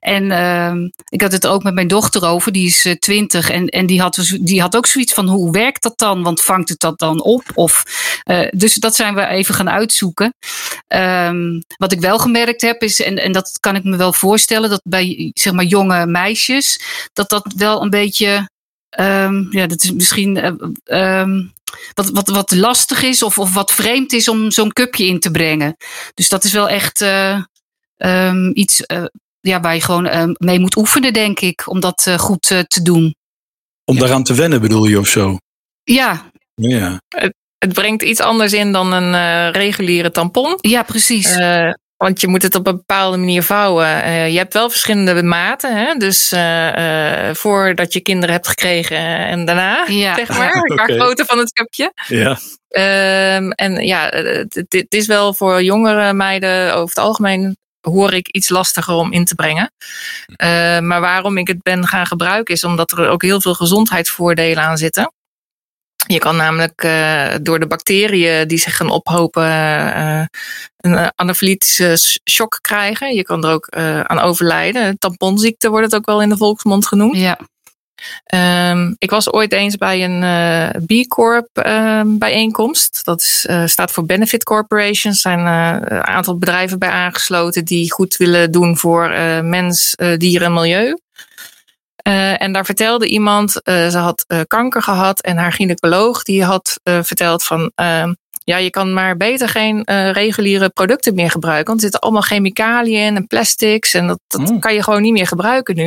En 0.00 0.30
ehm, 0.30 0.88
ik 1.08 1.20
had 1.20 1.32
het 1.32 1.46
ook 1.46 1.62
met 1.62 1.74
mijn 1.74 1.88
dochter 1.88 2.24
over, 2.24 2.52
die 2.52 2.66
is 2.66 2.96
twintig. 2.98 3.50
en, 3.50 3.66
en 3.66 3.86
die, 3.86 4.00
had, 4.00 4.14
dus- 4.14 4.38
die 4.40 4.60
had 4.60 4.76
ook 4.76 4.86
zoiets 4.86 5.12
van: 5.12 5.28
hoe 5.28 5.52
werkt 5.52 5.82
dat 5.82 5.98
dan? 5.98 6.22
Want 6.22 6.40
vangt 6.42 6.68
het 6.68 6.80
dat 6.80 6.98
dan 6.98 7.22
op? 7.22 7.42
Of, 7.54 7.82
dus 8.54 8.74
dat 8.74 8.94
zijn 8.94 9.14
we 9.14 9.26
even 9.26 9.54
gaan 9.54 9.70
uitzoeken. 9.70 10.34
Ehm, 10.88 11.60
wat 11.76 11.92
ik 11.92 12.00
wel 12.00 12.18
gemerkt 12.18 12.60
heb 12.62 12.82
is, 12.82 13.00
en, 13.02 13.18
en 13.18 13.32
dat 13.32 13.56
kan 13.60 13.76
ik 13.76 13.84
me 13.84 13.96
wel 13.96 14.12
voorstellen, 14.12 14.70
dat 14.70 14.80
bij 14.84 15.30
zeg 15.34 15.52
maar 15.52 15.64
jonge 15.64 16.06
meisjes, 16.06 16.80
dat 17.12 17.28
dat 17.28 17.52
wel 17.56 17.82
een 17.82 17.90
beetje, 17.92 18.50
ehm, 18.88 19.56
ja, 19.56 19.66
dat 19.66 19.82
is 19.82 19.92
misschien 19.92 20.36
eh, 20.36 20.52
ehm, 20.84 21.42
wat, 21.94 22.10
wat, 22.10 22.28
wat 22.28 22.50
lastig 22.50 23.02
is 23.02 23.22
of, 23.22 23.38
of 23.38 23.54
wat 23.54 23.72
vreemd 23.72 24.12
is 24.12 24.28
om 24.28 24.50
zo'n 24.50 24.72
cupje 24.72 25.06
in 25.06 25.20
te 25.20 25.30
brengen. 25.30 25.76
Dus 26.14 26.28
dat 26.28 26.44
is 26.44 26.52
wel 26.52 26.68
echt 26.68 27.00
eh, 27.00 27.42
ehm, 27.96 28.50
iets 28.54 28.86
eh, 28.86 29.04
ja, 29.40 29.60
waar 29.60 29.74
je 29.74 29.80
gewoon 29.80 30.36
mee 30.38 30.60
moet 30.60 30.76
oefenen, 30.76 31.12
denk 31.12 31.40
ik, 31.40 31.68
om 31.68 31.80
dat 31.80 32.10
goed 32.16 32.42
te 32.42 32.82
doen. 32.82 33.14
Om 33.84 33.98
daaraan 33.98 34.24
te 34.24 34.34
wennen 34.34 34.60
bedoel 34.60 34.86
je 34.86 34.98
of 34.98 35.08
zo? 35.08 35.36
Ja, 35.82 36.30
Ja. 36.54 37.00
Het 37.62 37.72
brengt 37.72 38.02
iets 38.02 38.20
anders 38.20 38.52
in 38.52 38.72
dan 38.72 38.92
een 38.92 39.14
eh, 39.14 39.60
reguliere 39.60 40.10
tampon. 40.10 40.58
ja 40.60 40.82
precies. 40.82 41.36
Want 42.02 42.20
je 42.20 42.28
moet 42.28 42.42
het 42.42 42.54
op 42.54 42.66
een 42.66 42.76
bepaalde 42.76 43.16
manier 43.16 43.42
vouwen. 43.42 44.02
Eh, 44.02 44.32
je 44.32 44.38
hebt 44.38 44.52
wel 44.52 44.70
verschillende 44.70 45.22
maten. 45.22 45.76
Hè? 45.76 45.94
Dus 45.94 46.32
eh, 46.32 47.28
eh, 47.28 47.34
voordat 47.34 47.92
je 47.92 48.00
kinderen 48.00 48.34
hebt 48.34 48.48
gekregen 48.48 48.98
en 49.06 49.44
daarna, 49.44 49.84
Ja. 49.86 50.14
zeg 50.14 50.28
maar. 50.28 50.50
Qua 50.74 50.84
grootte 50.84 51.24
van 51.24 51.38
het 51.38 51.52
cupje. 51.52 51.92
ja. 52.08 52.38
Ehm, 52.68 53.50
en 53.50 53.86
ja, 53.86 54.06
het, 54.08 54.86
is 54.88 55.06
wel 55.06 55.34
voor 55.34 55.62
jongere 55.62 56.12
meiden 56.12 56.74
over 56.74 56.88
het 56.88 57.04
algemeen 57.04 57.56
hoor 57.80 58.12
ik 58.12 58.28
iets 58.28 58.48
lastiger 58.48 58.94
om 58.94 59.12
in 59.12 59.24
te 59.24 59.34
brengen. 59.34 59.72
Eh, 60.36 60.78
maar 60.78 61.00
waarom 61.00 61.38
ik 61.38 61.46
het 61.46 61.62
ben 61.62 61.86
gaan 61.86 62.06
gebruiken 62.06 62.54
is 62.54 62.64
omdat 62.64 62.90
er 62.92 63.08
ook 63.08 63.22
heel 63.22 63.40
veel 63.40 63.54
gezondheidsvoordelen 63.54 64.62
aan 64.62 64.76
zitten. 64.76 65.12
Je 66.06 66.18
kan 66.18 66.36
namelijk 66.36 66.82
eh, 66.82 67.34
door 67.42 67.60
de 67.60 67.66
bacteriën 67.66 68.48
die 68.48 68.58
zich 68.58 68.76
gaan 68.76 68.90
ophopen 68.90 69.44
eh, 69.44 70.24
een 70.76 70.96
eh, 70.96 71.06
anafylitische 71.14 72.20
shock 72.30 72.58
krijgen. 72.60 73.14
Je 73.14 73.22
kan 73.22 73.44
er 73.44 73.50
ook 73.50 73.68
aan 74.06 74.18
overlijden. 74.18 74.98
Tamponziekte 74.98 75.70
wordt 75.70 75.84
het 75.84 75.94
ook 75.94 76.06
wel 76.06 76.22
in 76.22 76.28
de 76.28 76.36
volksmond 76.36 76.86
genoemd. 76.86 77.16
ja. 77.16 77.38
Ehm, 78.24 78.92
ik 78.98 79.10
was 79.10 79.32
ooit 79.32 79.52
eens 79.52 79.76
bij 79.76 80.04
een 80.04 80.86
B 80.86 81.08
Corp 81.08 81.48
ehm, 81.52 82.18
bijeenkomst. 82.18 83.04
Dat 83.04 83.20
is, 83.20 83.46
staat 83.64 83.90
voor 83.90 84.06
Benefit 84.06 84.44
Corporations. 84.44 85.24
Er 85.24 85.30
zijn 85.30 85.38
een 85.38 86.06
aantal 86.06 86.38
bedrijven 86.38 86.78
bij 86.78 86.88
aangesloten 86.88 87.64
die 87.64 87.92
goed 87.92 88.16
willen 88.16 88.50
doen 88.50 88.76
voor 88.76 89.08
mens, 89.44 89.94
dier 90.16 90.42
en 90.42 90.52
milieu. 90.52 90.96
Eh, 92.02 92.42
en 92.42 92.52
daar 92.52 92.64
vertelde 92.64 93.06
iemand, 93.08 93.62
eh, 93.62 93.88
ze 93.88 93.98
had 93.98 94.24
eh, 94.26 94.40
kanker 94.46 94.82
gehad 94.82 95.20
en 95.20 95.36
haar 95.36 95.52
gynaecoloog 95.52 96.22
die 96.22 96.44
had 96.44 96.80
verteld 96.82 97.44
van, 97.44 97.72
ehm, 97.74 98.12
ja, 98.44 98.56
je 98.56 98.70
kan 98.70 98.92
maar 98.92 99.16
beter 99.16 99.48
geen 99.48 99.82
reguliere 100.12 100.68
producten 100.68 101.14
meer 101.14 101.30
gebruiken, 101.30 101.66
want 101.66 101.76
er 101.76 101.82
zitten 101.82 102.00
allemaal 102.00 102.22
chemicaliën 102.22 103.06
in 103.06 103.16
en 103.16 103.26
plastics 103.26 103.94
en 103.94 104.06
dat, 104.06 104.18
dat 104.26 104.50
Oh. 104.50 104.60
kan 104.60 104.74
je 104.74 104.82
gewoon 104.82 105.02
niet 105.02 105.12
meer 105.12 105.26
gebruiken 105.26 105.76
nu. 105.76 105.84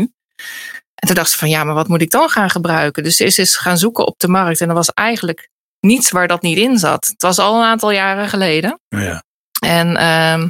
En 0.96 1.08
toen 1.08 1.16
dacht 1.16 1.30
ze 1.30 1.38
van, 1.38 1.50
ja, 1.50 1.64
maar 1.64 1.74
wat 1.76 1.88
moet 1.88 2.02
ik 2.02 2.12
dan 2.12 2.30
gaan 2.30 2.50
gebruiken? 2.50 3.04
Dus 3.04 3.16
ze 3.16 3.24
is 3.24 3.38
eens 3.38 3.58
gaan 3.58 3.78
zoeken 3.78 4.08
op 4.08 4.20
de 4.20 4.28
markt 4.28 4.62
en 4.62 4.70
er 4.70 4.76
was 4.76 4.90
eigenlijk 4.94 5.50
niets 5.80 6.12
waar 6.12 6.28
dat 6.28 6.42
niet 6.42 6.58
in 6.58 6.78
zat. 6.78 7.08
Het 7.08 7.22
was 7.22 7.40
al 7.40 7.56
een 7.56 7.66
aantal 7.66 7.92
jaren 7.92 8.30
geleden. 8.30 8.80
Ja. 8.88 9.24
En 9.60 9.98
ehm, 9.98 10.50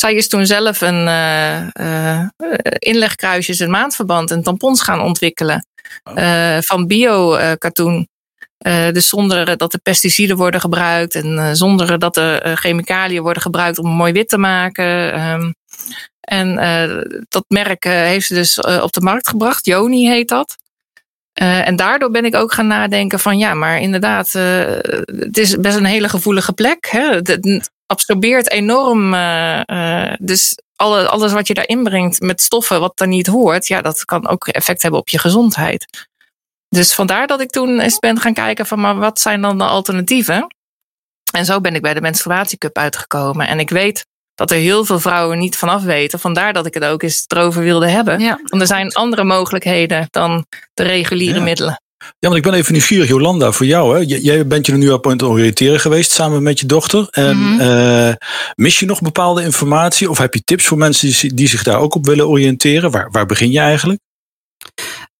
zij 0.00 0.14
is 0.14 0.28
toen 0.28 0.46
zelf 0.46 0.80
een 0.80 1.08
eh, 1.08 1.58
eh, 1.68 2.28
inlegkruisjes 2.78 3.60
en 3.60 3.70
maandverband 3.70 4.30
en 4.30 4.42
tampons 4.42 4.82
gaan 4.82 5.00
ontwikkelen. 5.00 5.66
Oh. 6.04 6.18
Eh, 6.18 6.62
van 6.62 6.86
bio-katoen. 6.86 8.08
dus 8.92 9.08
zonder 9.08 9.56
dat 9.56 9.72
er 9.72 9.80
pesticiden 9.80 10.36
worden 10.36 10.60
gebruikt 10.60 11.14
en 11.14 11.56
zonder 11.56 11.98
dat 11.98 12.16
er 12.16 12.56
chemicaliën 12.56 13.22
worden 13.22 13.42
gebruikt 13.42 13.78
om 13.78 13.86
het 13.86 13.94
mooi 13.94 14.12
wit 14.12 14.28
te 14.28 14.38
maken. 14.38 15.12
Ehm, 15.12 15.52
en 16.20 16.54
dat 17.28 17.44
merk 17.48 17.84
heeft 17.84 18.26
ze 18.26 18.34
dus 18.34 18.60
op 18.60 18.92
de 18.92 19.00
markt 19.00 19.28
gebracht. 19.28 19.66
Joni 19.66 20.08
heet 20.08 20.28
dat. 20.28 20.56
En 21.32 21.76
daardoor 21.76 22.10
ben 22.10 22.24
ik 22.24 22.34
ook 22.34 22.52
gaan 22.52 22.66
nadenken 22.66 23.18
van 23.18 23.38
ja, 23.38 23.54
maar 23.54 23.80
inderdaad, 23.80 24.32
het 24.32 25.38
is 25.38 25.56
best 25.56 25.76
een 25.76 25.84
hele 25.84 26.08
gevoelige 26.08 26.52
plek. 26.52 26.88
Hè? 26.90 27.20
Absorbeert 27.88 28.50
enorm. 28.50 29.14
eh, 29.14 29.60
eh, 29.68 30.14
dus 30.20 30.58
alle, 30.76 31.08
alles 31.08 31.32
wat 31.32 31.46
je 31.46 31.54
daarin 31.54 31.82
brengt 31.82 32.20
met 32.20 32.42
stoffen 32.42 32.80
wat 32.80 33.00
er 33.00 33.06
niet 33.08 33.26
hoort, 33.26 33.66
ja, 33.66 33.80
dat 33.82 34.04
kan 34.04 34.28
ook 34.28 34.48
effect 34.48 34.82
hebben 34.82 35.00
op 35.00 35.08
je 35.08 35.18
gezondheid. 35.18 36.06
Dus 36.68 36.94
vandaar 36.94 37.26
dat 37.26 37.40
ik 37.40 37.50
toen 37.50 37.80
eens 37.80 37.98
ben 37.98 38.20
gaan 38.20 38.34
kijken 38.34 38.66
van 38.66 38.80
maar 38.80 38.96
wat 38.96 39.20
zijn 39.20 39.40
dan 39.40 39.58
de 39.58 39.64
alternatieven? 39.64 40.46
En 41.32 41.44
zo 41.44 41.60
ben 41.60 41.74
ik 41.74 41.82
bij 41.82 41.94
de 41.94 42.00
menstruatiecup 42.00 42.78
uitgekomen. 42.78 43.48
En 43.48 43.58
ik 43.58 43.70
weet 43.70 44.06
dat 44.34 44.50
er 44.50 44.56
heel 44.56 44.84
veel 44.84 45.00
vrouwen 45.00 45.38
niet 45.38 45.56
vanaf 45.56 45.82
weten. 45.82 46.18
Vandaar 46.18 46.52
dat 46.52 46.66
ik 46.66 46.74
het 46.74 46.84
ook 46.84 47.02
eens 47.02 47.24
erover 47.26 47.62
wilde 47.62 47.88
hebben. 47.88 48.20
ja. 48.20 48.38
Want 48.44 48.62
er 48.62 48.68
zijn 48.68 48.92
andere 48.92 49.24
mogelijkheden 49.24 50.06
dan 50.10 50.46
de 50.74 50.82
reguliere 50.82 51.38
Ja. 51.38 51.44
middelen. 51.44 51.80
Ja, 52.18 52.28
want 52.28 52.34
ik 52.36 52.42
ben 52.42 52.54
even 52.54 52.72
nieuwsgierig, 52.72 53.08
Jolanda, 53.08 53.52
voor 53.52 53.66
jou. 53.66 53.94
Hè? 53.96 54.00
J- 54.00 54.20
Jij 54.22 54.46
bent 54.46 54.66
je 54.66 54.72
er 54.72 54.78
nu 54.78 54.90
op 54.90 55.06
aan 55.06 55.12
het 55.12 55.22
oriënteren 55.22 55.80
geweest 55.80 56.10
samen 56.10 56.42
met 56.42 56.60
je 56.60 56.66
dochter. 56.66 57.06
En 57.10 57.38
Mhm. 57.38 57.60
eh, 57.60 58.14
mis 58.54 58.78
je 58.78 58.86
nog 58.86 59.00
bepaalde 59.00 59.42
informatie? 59.42 60.10
Of 60.10 60.18
heb 60.18 60.34
je 60.34 60.42
tips 60.44 60.64
voor 60.66 60.78
mensen 60.78 61.08
die, 61.20 61.34
die 61.34 61.48
zich 61.48 61.62
daar 61.62 61.78
ook 61.78 61.94
op 61.94 62.06
willen 62.06 62.28
oriënteren? 62.28 62.90
Waar, 62.90 63.08
waar 63.10 63.26
begin 63.26 63.50
je 63.50 63.58
eigenlijk? 63.60 64.00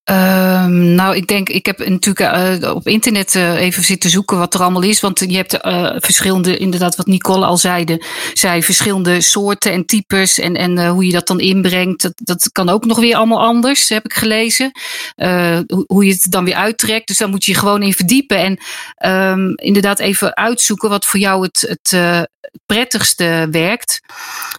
Ehm, 0.08 0.94
nou, 0.94 1.16
ik 1.16 1.26
denk, 1.26 1.48
ik 1.48 1.66
heb 1.66 1.88
natuurlijk 1.88 2.20
eh, 2.60 2.74
op 2.74 2.86
internet 2.86 3.34
eh, 3.34 3.60
even 3.60 3.84
zitten 3.84 4.10
zoeken 4.10 4.38
wat 4.38 4.54
er 4.54 4.60
allemaal 4.60 4.82
is. 4.82 5.00
Want 5.00 5.18
je 5.18 5.36
hebt 5.36 5.60
eh, 5.60 5.94
verschillende, 5.96 6.56
inderdaad, 6.56 6.96
wat 6.96 7.06
Nicole 7.06 7.46
al 7.46 7.56
zeide, 7.56 8.04
zei 8.32 8.62
verschillende 8.62 9.20
soorten 9.20 9.72
en 9.72 9.86
types. 9.86 10.38
En, 10.38 10.54
en 10.54 10.88
hoe 10.88 11.06
je 11.06 11.12
dat 11.12 11.26
dan 11.26 11.40
inbrengt, 11.40 12.02
dat, 12.02 12.12
dat 12.16 12.52
kan 12.52 12.68
ook 12.68 12.84
nog 12.84 12.98
weer 12.98 13.16
allemaal 13.16 13.40
anders, 13.40 13.88
heb 13.88 14.04
ik 14.04 14.12
gelezen. 14.12 14.70
Hoe, 15.16 15.84
hoe 15.86 16.04
je 16.04 16.12
het 16.12 16.26
dan 16.30 16.44
weer 16.44 16.54
uittrekt. 16.54 17.06
Dus 17.06 17.18
daar 17.18 17.28
moet 17.28 17.44
je 17.44 17.52
je 17.52 17.58
gewoon 17.58 17.82
in 17.82 17.92
verdiepen. 17.92 18.38
En 18.38 18.58
ehm, 18.94 19.52
inderdaad 19.54 19.98
even 19.98 20.36
uitzoeken 20.36 20.88
wat 20.88 21.06
voor 21.06 21.20
jou 21.20 21.42
het, 21.42 21.78
het 21.90 22.28
prettigste 22.66 23.48
werkt. 23.50 24.00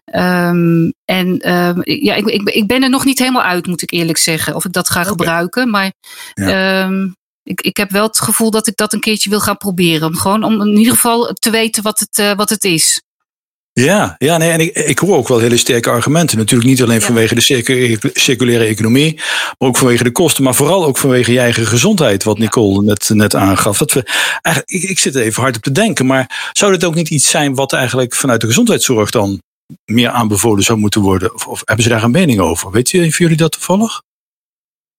Ehm, 0.05 0.91
en 1.05 1.37
ja, 1.83 2.15
ik, 2.15 2.25
ik, 2.25 2.49
ik 2.49 2.67
ben 2.67 2.83
er 2.83 2.89
nog 2.89 3.05
niet 3.05 3.19
helemaal 3.19 3.43
uit, 3.43 3.67
moet 3.67 3.81
ik 3.81 3.91
eerlijk 3.91 4.17
zeggen, 4.17 4.55
of 4.55 4.65
ik 4.65 4.73
dat 4.73 4.89
ga 4.89 5.03
gebruiken. 5.03 5.37
Maar 5.69 5.91
Ja. 6.33 6.83
ehm, 6.83 7.07
ik, 7.43 7.61
ik 7.61 7.77
heb 7.77 7.91
wel 7.91 8.03
het 8.07 8.19
gevoel 8.19 8.51
dat 8.51 8.67
ik 8.67 8.75
dat 8.75 8.93
een 8.93 8.99
keertje 8.99 9.29
wil 9.29 9.39
gaan 9.39 9.57
proberen. 9.57 10.07
Om 10.07 10.15
gewoon 10.17 10.43
om 10.43 10.61
in 10.61 10.77
ieder 10.77 10.93
geval 10.93 11.33
te 11.33 11.49
weten 11.49 11.83
wat 11.83 11.99
het, 11.99 12.19
eh, 12.19 12.33
wat 12.35 12.49
het 12.49 12.63
is. 12.63 13.01
Ja, 13.73 14.15
ja 14.17 14.37
nee, 14.37 14.51
en 14.51 14.59
ik, 14.59 14.75
ik 14.75 14.99
hoor 14.99 15.17
ook 15.17 15.27
wel 15.27 15.39
hele 15.39 15.57
sterke 15.57 15.89
argumenten. 15.89 16.37
Natuurlijk 16.37 16.69
niet 16.69 16.81
alleen 16.81 16.99
Ja. 16.99 17.05
vanwege 17.05 17.35
de 17.35 17.41
circu- 17.41 17.99
circulaire 18.13 18.65
economie, 18.65 19.13
maar 19.57 19.69
ook 19.69 19.77
vanwege 19.77 20.03
de 20.03 20.11
kosten, 20.11 20.43
maar 20.43 20.55
vooral 20.55 20.85
ook 20.85 20.97
vanwege 20.97 21.31
je 21.31 21.39
eigen 21.39 21.65
gezondheid, 21.67 22.23
wat 22.23 22.37
Nicole 22.37 22.83
net, 22.83 23.09
net 23.13 23.35
aangaf. 23.35 23.77
Dat 23.77 23.93
we, 23.93 24.03
eigenlijk, 24.41 24.69
ik, 24.83 24.89
ik 24.89 24.99
zit 24.99 25.15
er 25.15 25.21
even 25.21 25.41
hard 25.41 25.55
op 25.55 25.61
te 25.63 25.71
denken, 25.71 26.05
maar 26.05 26.49
zou 26.53 26.71
dit 26.71 26.83
ook 26.83 26.95
niet 26.95 27.09
iets 27.09 27.29
zijn 27.29 27.55
wat 27.55 27.73
eigenlijk 27.73 28.15
vanuit 28.15 28.41
de 28.41 28.47
gezondheidszorg 28.47 29.09
dan 29.09 29.41
meer 29.85 30.09
aanbevolen 30.09 30.63
zou 30.63 30.79
moeten 30.79 31.01
worden? 31.01 31.33
Of, 31.33 31.47
of 31.47 31.61
hebben 31.65 31.83
ze 31.83 31.89
daar 31.91 32.03
een 32.03 32.11
mening 32.11 32.39
over? 32.39 32.71
Weet 32.71 32.89
je, 32.89 33.07
jullie 33.07 33.37
dat 33.37 33.51
toevallig? 33.51 34.01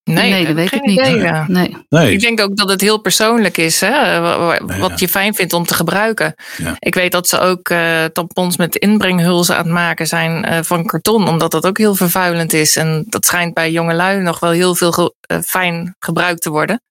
Nee, 0.03 0.31
Nee, 0.31 0.45
dat 0.45 0.55
weet 0.55 0.71
ik 0.71 0.81
niet. 0.85 0.99
ja. 1.21 1.45
Nee. 1.47 1.77
Nee. 1.89 2.11
Ik 2.11 2.19
denk 2.19 2.39
ook 2.41 2.55
dat 2.55 2.69
het 2.69 2.81
heel 2.81 2.97
persoonlijk 2.97 3.57
is, 3.57 3.79
hè? 3.81 4.19
wa- 4.19 4.39
wa- 4.39 4.59
wat 4.79 4.99
je 4.99 5.07
fijn 5.07 5.33
vindt 5.35 5.53
om 5.53 5.65
te 5.65 5.73
gebruiken. 5.73 6.33
Ja. 6.57 6.75
Ik 6.79 6.93
weet 6.95 7.11
dat 7.11 7.27
ze 7.27 7.39
ook 7.39 7.69
eh, 7.69 8.03
tampons 8.05 8.57
met 8.57 8.75
inbrenghulzen 8.75 9.55
aan 9.57 9.63
het 9.63 9.73
maken 9.73 10.07
zijn 10.07 10.45
eh, 10.45 10.59
van 10.63 10.85
karton, 10.85 11.27
omdat 11.27 11.51
dat 11.51 11.65
ook 11.65 11.77
heel 11.77 11.95
vervuilend 11.95 12.53
is. 12.53 12.75
En 12.75 13.03
dat 13.07 13.25
schijnt 13.25 13.53
bij 13.53 13.71
jongelui 13.71 14.19
nog 14.21 14.39
wel 14.39 14.51
heel 14.51 14.75
veel 14.75 14.91
ge- 14.91 15.13
eh, 15.21 15.39
fijn 15.39 15.95
gebruikt 15.99 16.41
te 16.41 16.49
worden. 16.49 16.81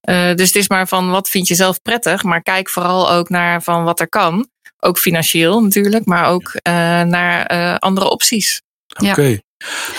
Eh, 0.00 0.34
dus 0.34 0.46
het 0.46 0.56
is 0.56 0.68
maar 0.68 0.88
van 0.88 1.10
wat 1.10 1.28
vind 1.28 1.48
je 1.48 1.54
zelf 1.54 1.82
prettig, 1.82 2.22
maar 2.22 2.42
kijk 2.42 2.68
vooral 2.68 3.10
ook 3.10 3.28
naar 3.28 3.62
van 3.62 3.84
wat 3.84 4.00
er 4.00 4.08
kan. 4.08 4.48
Ook 4.80 4.98
financieel 4.98 5.62
natuurlijk, 5.62 6.04
maar 6.04 6.26
ook 6.28 6.50
eh, 6.62 6.72
naar 7.02 7.46
eh, 7.46 7.74
andere 7.78 8.10
opties. 8.10 8.62
Ja. 8.86 9.10
Oké. 9.10 9.38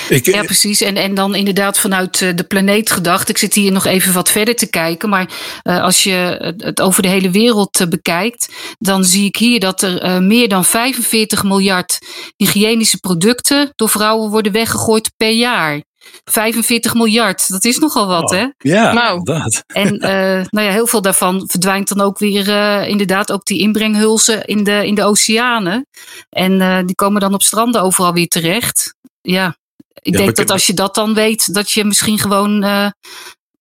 Ik, 0.09 0.25
Ja, 0.25 0.41
precies. 0.43 0.81
En, 0.81 0.95
en 0.97 1.13
dan 1.13 1.35
inderdaad 1.35 1.79
vanuit 1.79 2.21
eh, 2.21 2.29
de 2.35 2.43
planeet 2.43 2.91
gedacht. 2.91 3.29
Ik 3.29 3.37
zit 3.37 3.53
hier 3.53 3.71
nog 3.71 3.85
even 3.85 4.13
wat 4.13 4.29
verder 4.29 4.55
te 4.55 4.69
kijken. 4.69 5.09
Maar 5.09 5.29
eh, 5.61 5.81
als 5.83 6.03
je 6.03 6.53
het- 6.57 6.81
over 6.81 7.01
de 7.01 7.07
hele 7.07 7.29
wereld 7.29 7.79
eh, 7.79 7.87
bekijkt, 7.87 8.49
dan 8.79 9.03
zie 9.03 9.25
ik 9.25 9.35
hier 9.35 9.59
dat 9.59 9.81
er 9.81 10.23
meer 10.23 10.49
dan 10.49 10.65
45 10.65 11.43
miljard 11.43 11.99
hygiënische 12.37 12.97
producten 12.97 13.71
door 13.75 13.89
vrouwen 13.89 14.29
worden 14.29 14.51
weggegooid 14.51 15.11
per 15.17 15.31
jaar. 15.31 15.81
45 16.23 16.93
miljard, 16.93 17.49
dat 17.49 17.65
is 17.65 17.77
nogal 17.77 18.07
wat, 18.07 18.31
Oh. 18.31 18.37
hè? 18.37 18.45
ja, 18.57 18.93
Nou. 18.93 19.17
inderdaad. 19.17 19.63
En 19.73 19.99
eh, 19.99 20.45
nou 20.49 20.67
ja, 20.67 20.71
heel 20.71 20.87
veel 20.87 21.01
daarvan 21.01 21.43
verdwijnt 21.47 21.87
dan 21.87 22.01
ook 22.01 22.19
weer 22.19 22.47
inderdaad 22.87 23.31
ook 23.31 23.45
die 23.45 23.59
inbrenghulzen 23.59 24.45
in 24.45 24.63
de, 24.63 24.85
in 24.87 24.95
de 24.95 25.03
oceanen. 25.03 25.87
En 26.29 26.61
eh, 26.61 26.77
die 26.85 26.95
komen 26.95 27.21
dan 27.21 27.33
op 27.33 27.43
stranden 27.43 27.81
overal 27.81 28.13
weer 28.13 28.27
terecht. 28.27 28.95
Ja, 29.23 29.57
ik 30.01 30.17
denk 30.17 30.35
dat 30.35 30.49
als 30.51 30.67
je 30.67 30.73
dat 30.73 30.95
dan 30.95 31.13
weet, 31.13 31.53
dat 31.53 31.71
je 31.71 31.83
misschien 31.83 32.19
gewoon 32.19 32.63
eh, 32.63 32.87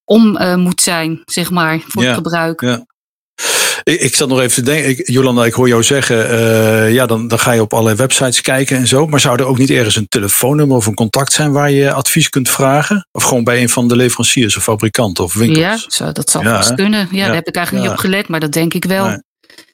om 0.05 0.37
eh, 0.37 0.55
moet 0.55 0.81
zijn, 0.81 1.23
zeg 1.25 1.51
maar, 1.51 1.81
voor 1.87 2.05
het 2.05 2.15
gebruik. 2.15 2.61
ja. 2.61 2.85
Ik, 3.85 4.01
ik 4.01 4.15
zat 4.15 4.29
nog 4.29 4.41
even 4.41 4.55
te 4.55 4.63
denken, 4.63 4.91
ik, 4.91 5.09
Jolanda, 5.11 5.45
ik 5.45 5.53
hoor 5.53 5.69
jou 5.69 5.83
zeggen, 5.83 6.29
eh, 6.31 6.93
ja, 6.93 7.07
dan, 7.07 7.29
dan 7.29 7.39
ga 7.39 7.53
je 7.53 7.61
op 7.61 7.73
allerlei 7.73 7.97
websites 7.97 8.41
kijken 8.41 8.77
en 8.77 8.87
zo. 8.87 9.07
Maar 9.07 9.21
zou 9.21 9.39
er 9.39 9.47
ook 9.47 9.59
niet 9.59 9.71
ergens 9.71 9.97
een 9.97 10.09
telefoonnummer 10.09 10.77
of 10.77 10.87
een 10.87 10.95
contact 10.95 11.33
zijn 11.33 11.53
waar 11.53 11.71
je 11.71 11.93
advies 11.93 12.29
kunt 12.29 12.49
vragen? 12.51 13.09
Of 13.13 13.23
gewoon 13.23 13.45
bij 13.45 13.63
een 13.63 13.69
van 13.69 13.89
de 13.89 13.97
leveranciers 13.97 14.57
of 14.57 14.63
fabrikanten 14.63 15.25
of 15.25 15.35
winkels? 15.35 15.59
Ja, 15.59 15.79
zo, 15.89 16.13
dat 16.13 16.31
zal 16.31 16.43
Ja, 16.43 16.65
hè? 16.65 16.75
kunnen. 16.75 17.09
Ja, 17.11 17.17
Ja, 17.19 17.27
daar 17.27 17.35
heb 17.35 17.49
ik 17.49 17.57
eigenlijk 17.57 17.87
niet 17.87 17.95
op 17.95 18.01
gelet, 18.01 18.29
maar 18.29 18.41
dat 18.41 18.53
denk 18.53 18.75
ik 18.75 18.85
wel. 18.85 19.07
Nee. 19.07 19.19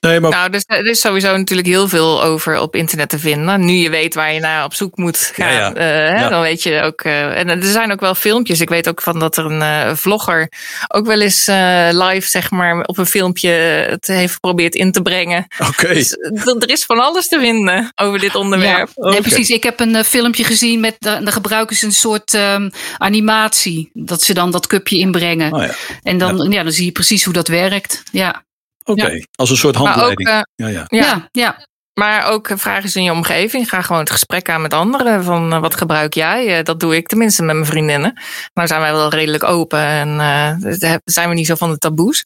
Nee, 0.01 0.21
maar 0.21 0.31
Nou, 0.31 0.51
dus, 0.51 0.65
er 0.67 0.87
is 0.87 1.01
sowieso 1.01 1.37
natuurlijk 1.37 1.69
heel 1.69 1.89
veel 1.89 2.23
over 2.23 2.61
op 2.61 2.77
internet 2.77 3.09
te 3.09 3.19
vinden. 3.19 3.65
Nu 3.65 3.73
je 3.73 3.91
weet 3.91 4.15
waar 4.15 4.33
je 4.33 4.41
naar 4.41 4.65
op 4.65 4.75
zoek 4.75 4.97
moet 4.97 5.31
gaan, 5.35 5.53
Ja, 5.53 5.59
ja. 5.59 5.75
eh, 5.75 5.85
hè, 5.85 6.21
Ja. 6.23 6.29
dan 6.29 6.41
weet 6.41 6.63
je 6.63 6.83
ook. 6.83 7.01
eh, 7.01 7.39
en 7.39 7.49
er 7.49 7.63
zijn 7.63 7.93
ook 7.93 8.01
wel 8.01 8.15
filmpjes. 8.15 8.61
Ik 8.61 8.69
weet 8.69 8.89
ook 8.89 9.03
van 9.03 9.19
dat 9.19 9.37
er 9.37 9.45
een 9.45 9.63
eh, 9.63 9.95
vlogger 9.97 10.49
ook 10.89 11.07
wel 11.07 11.21
eens 11.21 11.47
eh, 11.49 11.89
live, 11.91 12.29
zeg 12.29 12.51
maar, 12.51 12.83
op 12.85 12.99
een 12.99 13.07
filmpje 13.07 13.51
het 13.91 14.07
heeft 14.07 14.33
geprobeerd 14.33 14.75
in 14.75 14.93
te 14.93 15.03
brengen. 15.03 15.47
oké. 15.69 15.95
Dus, 15.95 16.13
eh, 16.17 16.47
er 16.63 16.71
is 16.71 16.85
van 16.85 16.99
alles 16.99 17.29
te 17.29 17.39
vinden 17.41 17.93
over 17.95 18.19
dit 18.19 18.35
onderwerp. 18.35 18.91
Ja, 18.95 19.09
nee, 19.11 19.21
precies. 19.21 19.49
Ik 19.51 19.63
heb 19.63 19.81
een 19.81 19.95
eh, 19.97 20.03
filmpje 20.05 20.45
gezien 20.45 20.81
met, 20.81 20.97
daar 20.99 21.33
gebruiken 21.33 21.77
ze 21.77 21.87
een 21.87 21.93
soort 21.93 22.35
ehm, 22.35 22.69
animatie. 22.99 23.91
Dat 23.95 24.23
ze 24.23 24.35
dan 24.35 24.51
dat 24.51 24.67
cupje 24.67 24.99
inbrengen. 24.99 25.53
Oh, 25.53 25.63
ja. 25.63 25.71
En 26.03 26.19
dan, 26.19 26.51
ja. 26.51 26.63
dan 26.63 26.73
zie 26.73 26.85
je 26.85 26.93
precies 26.93 27.25
hoe 27.25 27.33
dat 27.35 27.49
werkt. 27.49 28.03
Ja, 28.13 28.43
Oké, 28.89 29.21
als 29.35 29.51
een 29.51 29.57
soort 29.57 29.77
ook, 29.77 29.87
handleiding. 29.87 30.29
eh, 30.29 30.41
ja, 30.55 30.67
ja. 30.67 30.85
ja, 30.89 31.29
ja. 31.33 31.67
Maar 31.95 32.31
ook 32.31 32.51
vraag 32.55 32.83
eens 32.83 32.97
in 32.97 33.03
je 33.03 33.13
omgeving. 33.13 33.69
Ga 33.69 33.83
gewoon 33.83 34.01
het 34.01 34.11
gesprek 34.11 34.49
aan 34.51 34.63
met 34.63 34.75
anderen. 34.75 35.25
Van 35.25 35.53
eh, 35.53 35.61
wat 35.61 35.75
gebruik 35.75 36.15
jij? 36.15 36.59
Eh, 36.59 36.65
dat 36.65 36.81
doe 36.81 36.97
ik 36.97 37.07
tenminste 37.09 37.43
met 37.43 37.55
mijn 37.55 37.67
vriendinnen. 37.67 38.21
Nou 38.55 38.69
zijn 38.69 38.81
wij 38.81 38.93
wel 38.93 39.09
redelijk 39.11 39.45
open 39.45 39.79
en 39.79 40.21
eh, 40.21 40.97
zijn 41.05 41.29
we 41.29 41.35
niet 41.35 41.47
zo 41.47 41.55
van 41.55 41.71
de 41.71 41.79
taboes. 41.79 42.25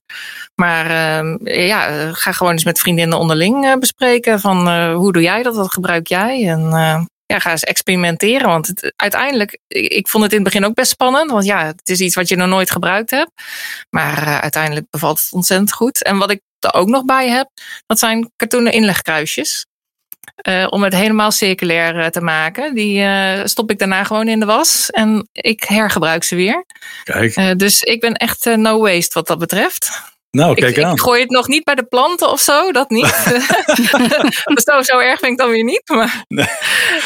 Maar 0.54 0.86
eh, 0.86 1.66
ja, 1.66 2.12
ga 2.12 2.32
gewoon 2.32 2.52
eens 2.52 2.64
met 2.64 2.80
vriendinnen 2.80 3.18
onderling 3.18 3.64
eh, 3.64 3.76
bespreken. 3.76 4.40
Van 4.40 4.68
eh, 4.68 4.94
hoe 4.94 5.12
doe 5.12 5.22
jij 5.22 5.42
dat? 5.42 5.56
Wat 5.56 5.72
gebruik 5.72 6.06
jij? 6.06 6.48
En 6.48 6.72
eh, 6.72 7.00
ja, 7.32 7.38
ga 7.38 7.50
eens 7.50 7.64
experimenteren. 7.64 8.48
Want 8.48 8.66
het, 8.66 8.92
uiteindelijk, 8.96 9.58
ik, 9.68 10.08
vond 10.08 10.22
het 10.22 10.32
in 10.32 10.38
het 10.38 10.48
begin 10.48 10.64
ook 10.64 10.74
best 10.74 10.90
spannend. 10.90 11.30
Want 11.30 11.44
ja, 11.44 11.66
het 11.66 11.88
is 11.88 12.00
iets 12.00 12.14
wat 12.14 12.28
je 12.28 12.36
nog 12.36 12.48
nooit 12.48 12.70
gebruikt 12.70 13.10
hebt. 13.10 13.30
Maar 13.90 14.26
eh, 14.26 14.38
uiteindelijk 14.38 14.86
bevalt 14.90 15.20
het 15.20 15.32
ontzettend 15.32 15.72
goed. 15.72 16.02
En 16.02 16.18
wat 16.18 16.30
ik 16.30 16.40
er 16.58 16.74
ook 16.74 16.88
nog 16.88 17.04
bij 17.04 17.28
heb, 17.28 17.50
dat 17.86 17.98
zijn 17.98 18.30
kartonnen 18.36 18.72
inlegkruisjes. 18.72 19.66
Eh, 20.36 20.66
om 20.70 20.82
het 20.82 20.94
helemaal 20.94 21.30
circulair 21.30 21.98
eh, 21.98 22.06
te 22.06 22.20
maken. 22.20 22.74
Die 22.74 23.06
stop 23.48 23.70
ik 23.70 23.78
daarna 23.78 24.04
gewoon 24.04 24.28
in 24.28 24.40
de 24.40 24.46
was. 24.46 24.90
En 24.90 25.28
ik 25.32 25.62
hergebruik 25.62 26.24
ze 26.24 26.34
weer. 26.34 26.64
Kijk, 27.04 27.58
dus 27.58 27.82
ik 27.82 28.00
ben 28.00 28.14
echt 28.14 28.44
no 28.44 28.80
waste 28.80 29.14
wat 29.14 29.26
dat 29.26 29.38
betreft. 29.38 30.11
Nou, 30.36 30.54
kijk 30.54 30.76
ik, 30.76 30.84
aan. 30.84 30.92
ik 30.94 31.00
gooi 31.00 31.20
het 31.20 31.30
nog 31.30 31.48
niet 31.48 31.64
bij 31.64 31.74
de 31.74 31.84
planten 31.84 32.30
of 32.30 32.40
zo. 32.40 32.72
Dat 32.72 32.90
niet. 32.90 33.06
zo, 34.64 34.82
zo 34.82 34.98
erg 34.98 35.18
vind 35.18 35.32
ik 35.32 35.38
dan 35.38 35.50
weer 35.50 35.64
niet. 35.64 35.82
Maar 35.94 36.24
Nee. 36.28 36.46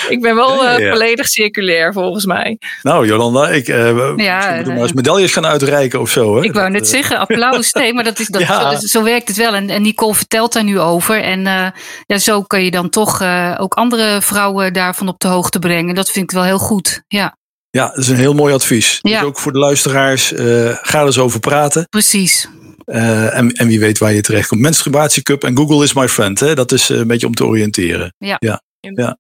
ik 0.09 0.21
ben 0.21 0.35
wel 0.35 0.67
eh, 0.67 0.79
ja. 0.79 0.91
volledig 0.91 1.29
circulair 1.29 1.93
volgens 1.93 2.25
mij. 2.27 2.59
Nou, 2.83 3.07
Jolanda, 3.07 3.49
ik 3.49 3.69
eh 3.69 3.77
we 3.77 4.12
Ja, 4.17 4.57
eh, 4.57 4.67
maar 4.67 4.77
eens 4.77 4.93
medailles 4.93 5.33
gaan 5.33 5.47
uitreiken 5.47 6.01
of 6.01 6.11
zo. 6.11 6.37
Hè? 6.37 6.43
Ik 6.45 6.53
wou 6.53 6.65
Dat, 6.65 6.81
net 6.81 6.89
zeggen, 6.89 7.19
applaus. 7.19 7.73
Nee, 7.73 7.95
maar 7.95 8.05
dat 8.05 8.19
is, 8.19 8.27
dat, 8.27 8.41
Ja. 8.47 8.77
zo, 8.77 8.87
zo 8.87 9.03
werkt 9.03 9.29
het 9.29 9.37
wel. 9.37 9.55
En, 9.55 9.71
en 9.71 9.83
Nicole 9.83 10.15
vertelt 10.15 10.53
daar 10.53 10.65
nu 10.65 10.81
over. 10.81 11.23
En 11.23 11.47
eh, 11.47 11.67
ja, 12.07 12.19
zo 12.19 12.43
kun 12.43 12.65
je 12.65 12.71
dan 12.71 12.89
toch 12.91 13.21
eh, 13.21 13.55
ook 13.59 13.75
andere 13.75 14.23
vrouwen 14.23 14.73
daarvan 14.73 15.09
op 15.09 15.19
de 15.21 15.29
hoogte 15.29 15.59
brengen. 15.59 15.95
Dat 15.95 16.11
vind 16.11 16.25
ik 16.31 16.37
wel 16.37 16.45
heel 16.45 16.59
goed. 16.59 17.03
Ja, 17.09 17.37
Ja, 17.71 17.87
dat 17.89 17.97
is 17.99 18.09
een 18.09 18.17
heel 18.17 18.35
mooi 18.35 18.55
advies. 18.55 18.99
Ja. 19.03 19.19
Dus 19.19 19.29
ook 19.29 19.39
voor 19.39 19.53
de 19.53 19.59
luisteraars, 19.59 20.33
eh, 20.33 20.45
ga 20.83 20.99
er 21.01 21.07
eens 21.07 21.19
over 21.19 21.41
praten. 21.41 21.87
precies. 21.91 22.49
Eh, 22.87 23.37
en, 23.38 23.53
en 23.53 23.66
wie 23.66 23.81
weet 23.81 23.99
waar 23.99 24.12
je 24.12 24.20
terecht 24.20 24.49
komt. 24.49 24.61
Menstruatiecup 24.61 25.44
en 25.44 25.57
Google 25.57 25.85
is 25.85 25.92
my 25.94 26.09
friend. 26.09 26.40
Hè? 26.40 26.55
Dat 26.55 26.72
is 26.72 26.90
eh, 26.90 26.99
een 26.99 27.07
beetje 27.07 27.27
om 27.27 27.35
te 27.35 27.44
oriënteren. 27.46 28.14
Ja. 28.18 28.37
ja. 28.38 28.62
ja. 28.81 29.18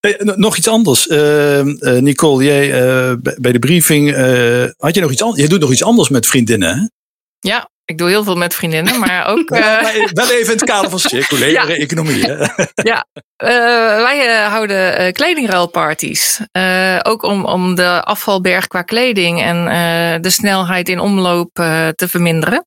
Hey, 0.00 0.20
n- 0.24 0.40
nog 0.40 0.56
iets 0.56 0.68
anders. 0.68 1.06
Eh, 1.08 1.58
eh, 1.60 2.02
Nicole, 2.02 2.44
jij 2.44 2.68
bij- 3.38 3.52
de 3.52 3.58
briefing, 3.58 4.10
had 4.76 4.94
je 4.94 5.00
nog 5.00 5.10
iets 5.12 5.22
anders? 5.22 5.40
Jij 5.40 5.48
doet 5.48 5.60
nog 5.60 5.70
iets 5.72 5.82
anders 5.84 6.08
met 6.08 6.26
vriendinnen, 6.26 6.74
hè? 6.78 6.86
Ja, 7.48 7.68
ik 7.92 7.98
doe 7.98 8.08
heel 8.08 8.24
veel 8.24 8.36
met 8.36 8.54
vriendinnen. 8.54 8.98
Maar 8.98 9.26
ook... 9.32 9.50
eh, 9.50 9.58
Ja, 9.58 9.82
wel 10.12 10.30
even 10.30 10.52
in 10.52 10.58
het 10.58 10.64
kader 10.64 10.90
van 10.90 10.98
circulaire 11.14 11.72
Ja. 11.72 11.76
economie. 11.76 12.24
Hè? 12.24 12.36
Eh, 13.36 13.48
wij 14.02 14.26
eh, 14.28 14.46
houden 14.48 14.96
eh, 14.96 15.12
kledingruilparties. 15.12 16.40
Ook 17.02 17.22
om, 17.22 17.44
om 17.44 17.74
de 17.74 18.02
afvalberg 18.04 18.66
qua 18.66 18.82
kleding 18.82 19.42
en 19.42 19.64
de 20.22 20.30
snelheid 20.30 20.88
in 20.88 20.98
omloop 21.00 21.50
te 21.94 22.08
verminderen. 22.08 22.66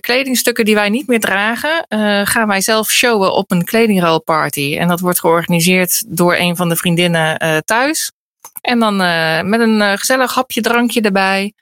Kledingstukken 0.00 0.64
die 0.64 0.74
wij 0.74 0.88
niet 0.88 1.06
meer 1.06 1.20
dragen, 1.20 1.86
gaan 2.28 2.48
wij 2.48 2.60
zelf 2.60 2.90
showen 2.90 3.32
op 3.32 3.50
een 3.50 3.64
kledingruilparty. 3.64 4.76
En 4.78 4.88
dat 4.88 5.00
wordt 5.00 5.20
georganiseerd 5.20 6.02
door 6.06 6.36
een 6.36 6.56
van 6.56 6.68
de 6.68 6.76
vriendinnen 6.76 7.62
thuis. 7.64 8.12
En 8.60 8.78
dan 8.78 8.96
met 9.48 9.60
een 9.60 9.98
gezellig 9.98 10.34
hapje, 10.34 10.60
drankje 10.60 11.00
erbij. 11.00 11.52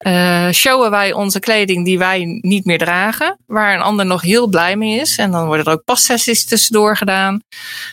Eh, 0.00 0.50
showen 0.50 0.90
wij 0.90 1.12
onze 1.12 1.40
kleding 1.40 1.84
die 1.84 1.98
wij 1.98 2.38
niet 2.40 2.64
meer 2.64 2.78
dragen, 2.78 3.38
waar 3.46 3.74
een 3.74 3.80
ander 3.80 4.06
nog 4.06 4.22
heel 4.22 4.46
blij 4.46 4.76
mee 4.76 5.00
is. 5.00 5.18
En 5.18 5.30
dan 5.30 5.46
worden 5.46 5.64
er 5.64 5.72
ook 5.72 5.84
passessies 5.84 6.44
tussendoor 6.44 6.96
gedaan. 6.96 7.42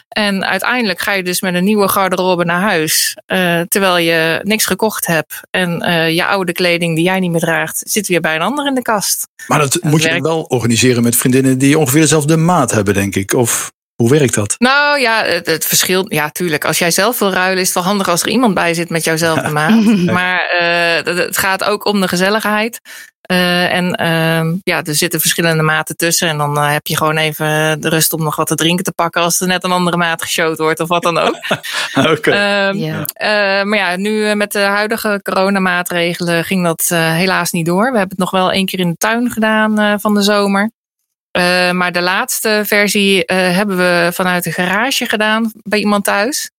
En 0.07 0.45
uiteindelijk 0.45 0.99
ga 0.99 1.13
je 1.13 1.23
dus 1.23 1.41
met 1.41 1.53
een 1.53 1.63
nieuwe 1.63 1.87
garderobe 1.87 2.45
naar 2.45 2.61
huis, 2.61 3.17
eh, 3.25 3.61
terwijl 3.61 3.97
je 3.97 4.39
niks 4.43 4.65
gekocht 4.65 5.07
hebt. 5.07 5.39
En 5.49 5.81
eh, 5.81 6.15
je 6.15 6.25
oude 6.25 6.51
kleding 6.51 6.95
die 6.95 7.03
jij 7.03 7.19
niet 7.19 7.31
meer 7.31 7.39
draagt, 7.39 7.81
zit 7.85 8.07
weer 8.07 8.21
bij 8.21 8.35
een 8.35 8.41
ander 8.41 8.67
in 8.67 8.75
de 8.75 8.81
kast. 8.81 9.27
Maar 9.47 9.59
dat 9.59 9.79
moet 9.83 10.03
je 10.03 10.09
dan 10.09 10.21
wel 10.21 10.41
organiseren 10.41 11.03
met 11.03 11.15
vriendinnen 11.15 11.57
die 11.57 11.77
ongeveer 11.77 12.01
dezelfde 12.01 12.37
maat 12.37 12.71
hebben, 12.71 12.93
denk 12.93 13.15
ik. 13.15 13.33
Of 13.33 13.71
hoe 13.97 14.09
werkt 14.09 14.33
dat? 14.33 14.55
Nou 14.57 14.99
ja, 14.99 15.23
het, 15.23 15.45
het 15.45 15.65
verschil. 15.65 16.05
Ja, 16.07 16.29
tuurlijk. 16.29 16.65
Als 16.65 16.77
jij 16.77 16.91
zelf 16.91 17.19
wil 17.19 17.31
ruilen, 17.31 17.59
is 17.61 17.65
het 17.65 17.75
wel 17.75 17.83
handig 17.83 18.09
als 18.09 18.21
er 18.21 18.27
iemand 18.29 18.53
bij 18.53 18.73
zit 18.73 18.89
met 18.89 19.03
jouwzelfde 19.03 19.49
maat. 19.49 19.83
Maar 20.19 20.39
eh, 20.59 21.15
het- 21.15 21.37
gaat 21.37 21.63
ook 21.63 21.85
om 21.85 22.01
de 22.01 22.07
gezelligheid. 22.07 22.79
Eh, 23.21 23.73
en 23.73 23.93
ehm, 23.95 24.53
ja, 24.63 24.83
er 24.83 24.95
zitten 24.95 25.19
verschillende 25.19 25.63
maten 25.63 25.95
tussen. 25.95 26.27
En 26.27 26.37
dan 26.37 26.57
eh, 26.57 26.71
heb 26.71 26.87
je 26.87 26.97
gewoon 26.97 27.17
even 27.17 27.81
de 27.81 27.89
rust 27.89 28.13
om 28.13 28.23
nog 28.23 28.35
wat 28.35 28.47
te 28.47 28.55
drinken 28.55 28.83
te 28.83 28.91
pakken 28.91 29.21
als 29.21 29.39
er 29.41 29.47
net 29.47 29.63
een 29.63 29.71
andere 29.71 29.97
maat 29.97 30.21
geshowd 30.21 30.57
wordt 30.57 30.79
of 30.79 30.87
wat 30.87 31.03
dan 31.03 31.17
ook. 31.17 31.35
Oké. 32.11 32.31
Ehm, 32.31 32.77
Ja. 32.77 33.05
eh, 33.13 33.63
maar 33.65 33.77
ja, 33.77 33.95
nu 33.95 34.35
met 34.35 34.51
de 34.51 34.59
huidige 34.59 35.19
coronamaatregelen 35.23 36.43
ging 36.43 36.63
dat 36.63 36.85
helaas 36.89 37.51
niet 37.51 37.65
door. 37.65 37.91
We 37.91 37.97
hebben 37.97 38.09
het 38.09 38.17
nog 38.17 38.31
wel 38.31 38.51
één 38.51 38.65
keer 38.65 38.79
in 38.79 38.89
de 38.89 38.97
tuin 38.97 39.31
gedaan 39.31 39.79
eh, 39.79 39.93
van 39.97 40.13
de 40.13 40.21
zomer. 40.21 40.71
Eh, 41.31 41.71
maar 41.71 41.91
de 41.91 42.01
laatste 42.01 42.63
versie 42.65 43.25
eh, 43.25 43.55
hebben 43.55 43.77
we 43.77 44.09
vanuit 44.13 44.43
de 44.43 44.51
garage 44.51 45.05
gedaan 45.05 45.51
bij 45.63 45.79
iemand 45.79 46.03
thuis. 46.03 46.51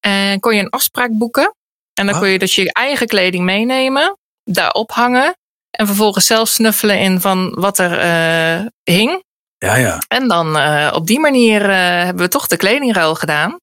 En 0.00 0.40
kon 0.40 0.54
je 0.54 0.62
een 0.62 0.70
afspraak 0.70 1.10
boeken. 1.10 1.54
En 1.94 2.06
dan 2.06 2.14
Ah. 2.14 2.20
kon 2.20 2.28
je 2.28 2.38
dus 2.38 2.54
je 2.54 2.72
eigen 2.72 3.06
kleding 3.06 3.44
meenemen, 3.44 4.18
daar 4.44 4.70
ophangen. 4.70 5.36
En 5.70 5.86
vervolgens 5.86 6.26
zelf 6.26 6.48
snuffelen 6.48 6.98
in 6.98 7.20
van 7.20 7.54
wat 7.54 7.78
er 7.78 7.98
eh, 7.98 8.66
hing. 8.82 9.22
Ja, 9.58 9.76
ja. 9.76 9.98
En 10.08 10.28
dan 10.28 10.56
op 10.94 11.06
die 11.06 11.20
manier 11.20 11.70
hebben 12.04 12.24
we 12.24 12.30
toch 12.30 12.46
de 12.46 12.56
kledingruil 12.56 13.14
gedaan. 13.14 13.58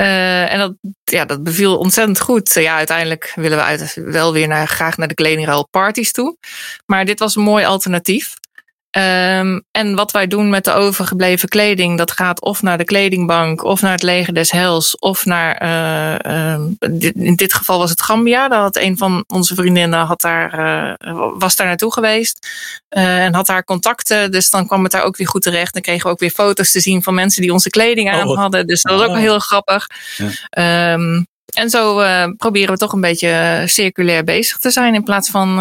Uh, 0.00 0.52
en 0.52 0.58
dat, 0.58 0.72
ja, 1.04 1.24
dat 1.24 1.42
beviel 1.42 1.78
ontzettend 1.78 2.20
goed. 2.20 2.54
Ja, 2.54 2.76
uiteindelijk 2.76 3.32
willen 3.34 3.58
we 3.58 3.64
uit, 3.64 3.94
wel 4.04 4.32
weer 4.32 4.48
naar, 4.48 4.68
graag 4.68 4.96
naar 4.96 5.08
de 5.08 5.14
kledingruil 5.14 5.68
parties 5.70 6.12
toe. 6.12 6.36
Maar 6.86 7.04
dit 7.04 7.18
was 7.18 7.36
een 7.36 7.42
mooi 7.42 7.64
alternatief. 7.64 8.34
Um, 8.96 9.64
en 9.70 9.94
wat 9.94 10.10
wij 10.10 10.26
doen 10.26 10.50
met 10.50 10.64
de 10.64 10.72
overgebleven 10.72 11.48
kleding, 11.48 11.98
dat 11.98 12.10
gaat 12.10 12.40
of 12.40 12.62
naar 12.62 12.78
de 12.78 12.84
kledingbank, 12.84 13.64
of 13.64 13.80
naar 13.80 13.92
het 13.92 14.02
leger 14.02 14.34
des 14.34 14.50
Hels, 14.50 14.98
of 14.98 15.24
naar, 15.24 15.62
uh, 15.62 16.32
uh, 16.32 16.60
in 17.14 17.34
dit 17.34 17.54
geval 17.54 17.78
was 17.78 17.90
het 17.90 18.02
Gambia. 18.02 18.48
Dat 18.48 18.58
had 18.58 18.76
een 18.76 18.96
van 18.96 19.24
onze 19.26 19.54
vriendinnen 19.54 19.98
had 19.98 20.20
daar, 20.20 20.58
uh, 20.98 21.22
was 21.38 21.56
daar 21.56 21.66
naartoe 21.66 21.92
geweest 21.92 22.48
en 22.88 23.34
had 23.34 23.46
daar 23.46 23.64
contacten. 23.64 24.30
Dus 24.30 24.50
dan 24.50 24.66
kwam 24.66 24.82
het 24.82 24.92
daar 24.92 25.04
ook 25.04 25.16
weer 25.16 25.28
goed 25.28 25.42
terecht. 25.42 25.72
Dan 25.72 25.82
kregen 25.82 26.06
we 26.06 26.12
ook 26.12 26.20
weer 26.20 26.30
foto's 26.30 26.72
te 26.72 26.80
zien 26.80 27.02
van 27.02 27.14
mensen 27.14 27.42
die 27.42 27.52
onze 27.52 27.70
kleding 27.70 28.12
aan 28.12 28.28
oh, 28.28 28.36
hadden. 28.36 28.66
Dus 28.66 28.82
dat 28.82 28.92
was 28.92 29.02
ook 29.02 29.12
wel 29.12 29.16
heel 29.16 29.38
grappig. 29.38 29.86
Ja. 30.16 30.92
Um, 30.92 31.26
en 31.54 31.70
zo 31.70 32.02
proberen 32.36 32.72
we 32.72 32.78
toch 32.78 32.92
een 32.92 33.00
beetje 33.00 33.62
circulair 33.66 34.24
bezig 34.24 34.58
te 34.58 34.70
zijn 34.70 34.94
in 34.94 35.04
plaats 35.04 35.30
van 35.30 35.58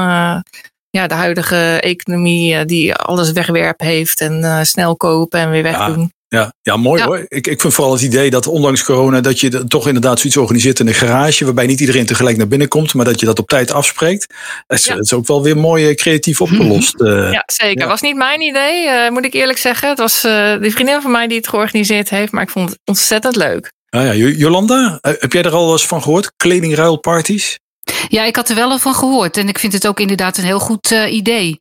ja, 0.96 1.08
de 1.08 1.14
huidige 1.14 1.80
economie 1.82 2.54
uh, 2.54 2.62
die 2.66 2.94
alles 2.94 3.32
wegwerpen 3.32 3.86
heeft 3.86 4.22
en 4.22 4.40
uh, 4.40 4.60
snel 4.62 4.96
kopen 4.96 5.40
en 5.40 5.50
weer 5.50 5.64
wegdoen. 5.64 6.12
Ja, 6.28 6.40
ja, 6.40 6.54
ja 6.62 6.78
mooi 6.78 7.02
ja. 7.02 7.08
hoor. 7.08 7.26
Ik, 7.28 7.48
ik 7.48 7.62
vind 7.62 7.74
vooral 7.74 7.94
het 7.94 8.02
idee 8.02 8.30
dat 8.30 8.48
ondanks 8.48 8.84
corona 8.84 9.22
dat 9.22 9.40
je 9.40 9.64
toch 9.68 9.88
inderdaad 9.88 10.20
zoiets 10.20 10.38
organiseert 10.38 10.80
in 10.80 10.88
een 10.88 10.94
garage 10.94 11.46
waarbij 11.46 11.66
niet 11.66 11.80
iedereen 11.80 12.06
tegelijk 12.06 12.38
naar 12.38 12.48
binnen 12.48 12.68
komt, 12.68 12.94
maar 12.94 13.06
dat 13.06 13.20
je 13.20 13.26
dat 13.26 13.40
op 13.40 13.48
tijd 13.48 13.72
afspreekt. 13.72 14.34
Dat 14.68 14.80
is, 14.80 14.86
ja. 14.86 14.96
is 14.96 15.14
ook 15.14 15.28
wel 15.28 15.44
weer 15.44 15.58
mooi 15.58 15.90
eh, 15.90 15.96
creatief 15.96 16.42
opgelost. 16.42 16.96
Ja, 16.98 17.44
zeker. 17.46 17.82
Ja. 17.82 17.88
was 17.88 18.02
niet 18.02 18.16
mijn 18.16 18.42
idee, 18.42 18.86
uh, 18.86 19.10
moet 19.10 19.26
ik 19.26 19.34
eerlijk 19.34 19.60
zeggen. 19.60 19.90
Het 19.90 20.00
was 20.00 20.26
uh, 20.26 20.32
de 20.62 20.72
vriendin 20.72 21.02
van 21.02 21.12
mij 21.12 21.28
die 21.28 21.38
het 21.38 21.48
georganiseerd 21.48 22.10
heeft, 22.10 22.32
maar 22.32 22.44
ik 22.44 22.50
vond 22.50 22.70
het 22.70 22.80
ontzettend 22.86 23.36
leuk. 23.36 23.72
Ah 23.90 24.04
ja, 24.04 24.14
Jolanda, 24.14 25.00
heb 25.02 25.34
jij 25.34 25.44
er 25.44 25.52
al 25.52 25.72
eens 25.72 25.86
van 25.86 26.02
gehoord? 26.02 26.32
Kledingruilparties? 26.38 27.60
Ja, 28.08 28.24
ik 28.24 28.36
had 28.36 28.50
er 28.50 28.56
wel 28.56 28.80
van 28.80 28.94
gehoord. 28.94 29.38
En 29.38 29.48
ik 29.48 29.60
vind 29.60 29.74
het 29.74 29.88
ook 29.88 30.00
inderdaad 30.00 30.38
een 30.38 30.44
heel 30.44 30.60
goed 30.60 30.91
uh, 30.91 31.13
idee. 31.13 31.58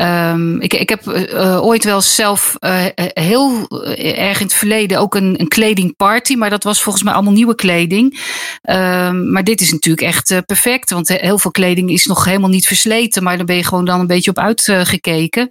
Um, 0.00 0.60
ik, 0.60 0.74
ik 0.74 0.88
heb 0.88 1.06
uh, 1.06 1.64
ooit 1.64 1.84
wel 1.84 2.00
zelf 2.00 2.56
uh, 2.60 2.84
heel 3.12 3.68
erg 3.96 4.40
in 4.40 4.46
het 4.46 4.54
verleden 4.54 4.98
ook 4.98 5.14
een, 5.14 5.40
een 5.40 5.48
kledingparty. 5.48 6.34
Maar 6.34 6.50
dat 6.50 6.64
was 6.64 6.82
volgens 6.82 7.04
mij 7.04 7.12
allemaal 7.12 7.32
nieuwe 7.32 7.54
kleding. 7.54 8.20
Um, 8.62 9.32
maar 9.32 9.44
dit 9.44 9.60
is 9.60 9.72
natuurlijk 9.72 10.06
echt 10.06 10.42
perfect. 10.46 10.90
Want 10.90 11.08
heel 11.08 11.38
veel 11.38 11.50
kleding 11.50 11.90
is 11.90 12.06
nog 12.06 12.24
helemaal 12.24 12.50
niet 12.50 12.66
versleten. 12.66 13.22
Maar 13.22 13.36
dan 13.36 13.46
ben 13.46 13.56
je 13.56 13.64
gewoon 13.64 13.84
dan 13.84 14.00
een 14.00 14.06
beetje 14.06 14.30
op 14.30 14.38
uitgekeken. 14.38 15.48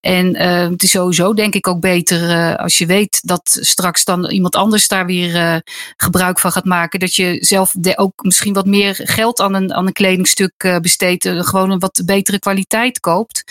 En 0.00 0.36
uh, 0.36 0.68
het 0.68 0.82
is 0.82 0.90
sowieso 0.90 1.34
denk 1.34 1.54
ik 1.54 1.66
ook 1.66 1.80
beter 1.80 2.22
uh, 2.22 2.54
als 2.54 2.78
je 2.78 2.86
weet 2.86 3.20
dat 3.22 3.58
straks 3.60 4.04
dan 4.04 4.30
iemand 4.30 4.56
anders 4.56 4.88
daar 4.88 5.06
weer 5.06 5.34
uh, 5.34 5.56
gebruik 5.96 6.38
van 6.38 6.52
gaat 6.52 6.64
maken. 6.64 7.00
Dat 7.00 7.14
je 7.14 7.36
zelf 7.40 7.74
ook 7.94 8.22
misschien 8.22 8.52
wat 8.52 8.66
meer 8.66 9.00
geld 9.02 9.40
aan 9.40 9.54
een, 9.54 9.74
aan 9.74 9.86
een 9.86 9.92
kledingstuk 9.92 10.78
besteedt. 10.82 11.28
gewoon 11.28 11.70
een 11.70 11.78
wat 11.78 12.02
betere 12.04 12.38
kwaliteit 12.38 13.00
koopt. 13.00 13.44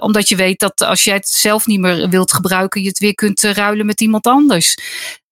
omdat 0.00 0.28
je 0.28 0.36
weet 0.36 0.58
dat 0.58 0.80
als 0.80 1.04
jij 1.04 1.14
het 1.14 1.28
zelf 1.28 1.66
niet 1.66 1.80
meer 1.80 2.08
wilt 2.08 2.32
gebruiken, 2.32 2.82
je 2.82 2.88
het 2.88 2.98
weer 2.98 3.14
kunt 3.14 3.42
ruilen 3.42 3.86
met 3.86 4.00
iemand 4.00 4.26
anders. 4.26 4.74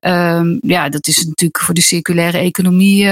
Um, 0.00 0.58
ja, 0.60 0.88
dat 0.88 1.06
is 1.06 1.24
natuurlijk 1.24 1.60
voor 1.60 1.74
de 1.74 1.80
circulaire 1.80 2.38
economie 2.38 3.08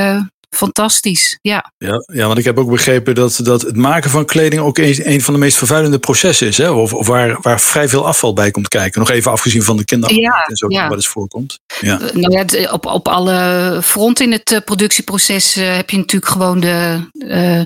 fantastisch. 0.55 1.39
Ja. 1.43 1.73
Ja, 1.79 2.05
ja, 2.13 2.27
want 2.27 2.39
ik 2.39 2.45
heb 2.45 2.59
ook 2.59 2.71
begrepen 2.71 3.15
dat, 3.15 3.41
dat 3.43 3.63
het 3.63 3.77
maken 3.77 4.11
van 4.11 4.25
kleding 4.25 4.63
ook 4.63 4.79
een, 4.79 5.13
een 5.13 5.23
van 5.23 5.35
de 5.35 5.41
meest 5.41 5.57
vervuilende 5.57 5.99
processen 5.99 6.47
is. 6.47 6.59
Hè? 6.59 6.71
Of, 6.71 6.93
of 6.93 7.07
waar, 7.07 7.39
waar 7.41 7.61
vrij 7.61 7.89
veel 7.89 8.07
afval 8.07 8.33
bij 8.33 8.51
komt 8.51 8.69
kijken. 8.69 9.01
Nog 9.01 9.11
even 9.11 9.31
afgezien 9.31 9.63
van 9.63 9.77
de 9.77 9.85
kinderarbeid 9.85 10.33
ja, 10.33 10.45
en 10.45 10.57
zo, 10.57 10.67
ja. 10.69 10.89
wat 10.89 10.97
eens 10.97 11.09
voorkomt. 11.09 11.59
Ja. 11.81 12.01
Eh, 12.01 12.15
nou 12.15 12.45
ja, 12.47 12.71
op, 12.73 12.87
op 12.87 13.09
alle 13.09 13.81
fronten 13.83 14.25
in 14.25 14.33
het 14.33 14.53
eh, 14.53 14.59
productieproces 14.65 15.57
uh, 15.57 15.77
heb 15.77 15.91
je 15.91 15.97
natuurlijk 15.97 16.33
gewoon 16.33 16.61
de 16.61 17.09
uh, 17.13 17.63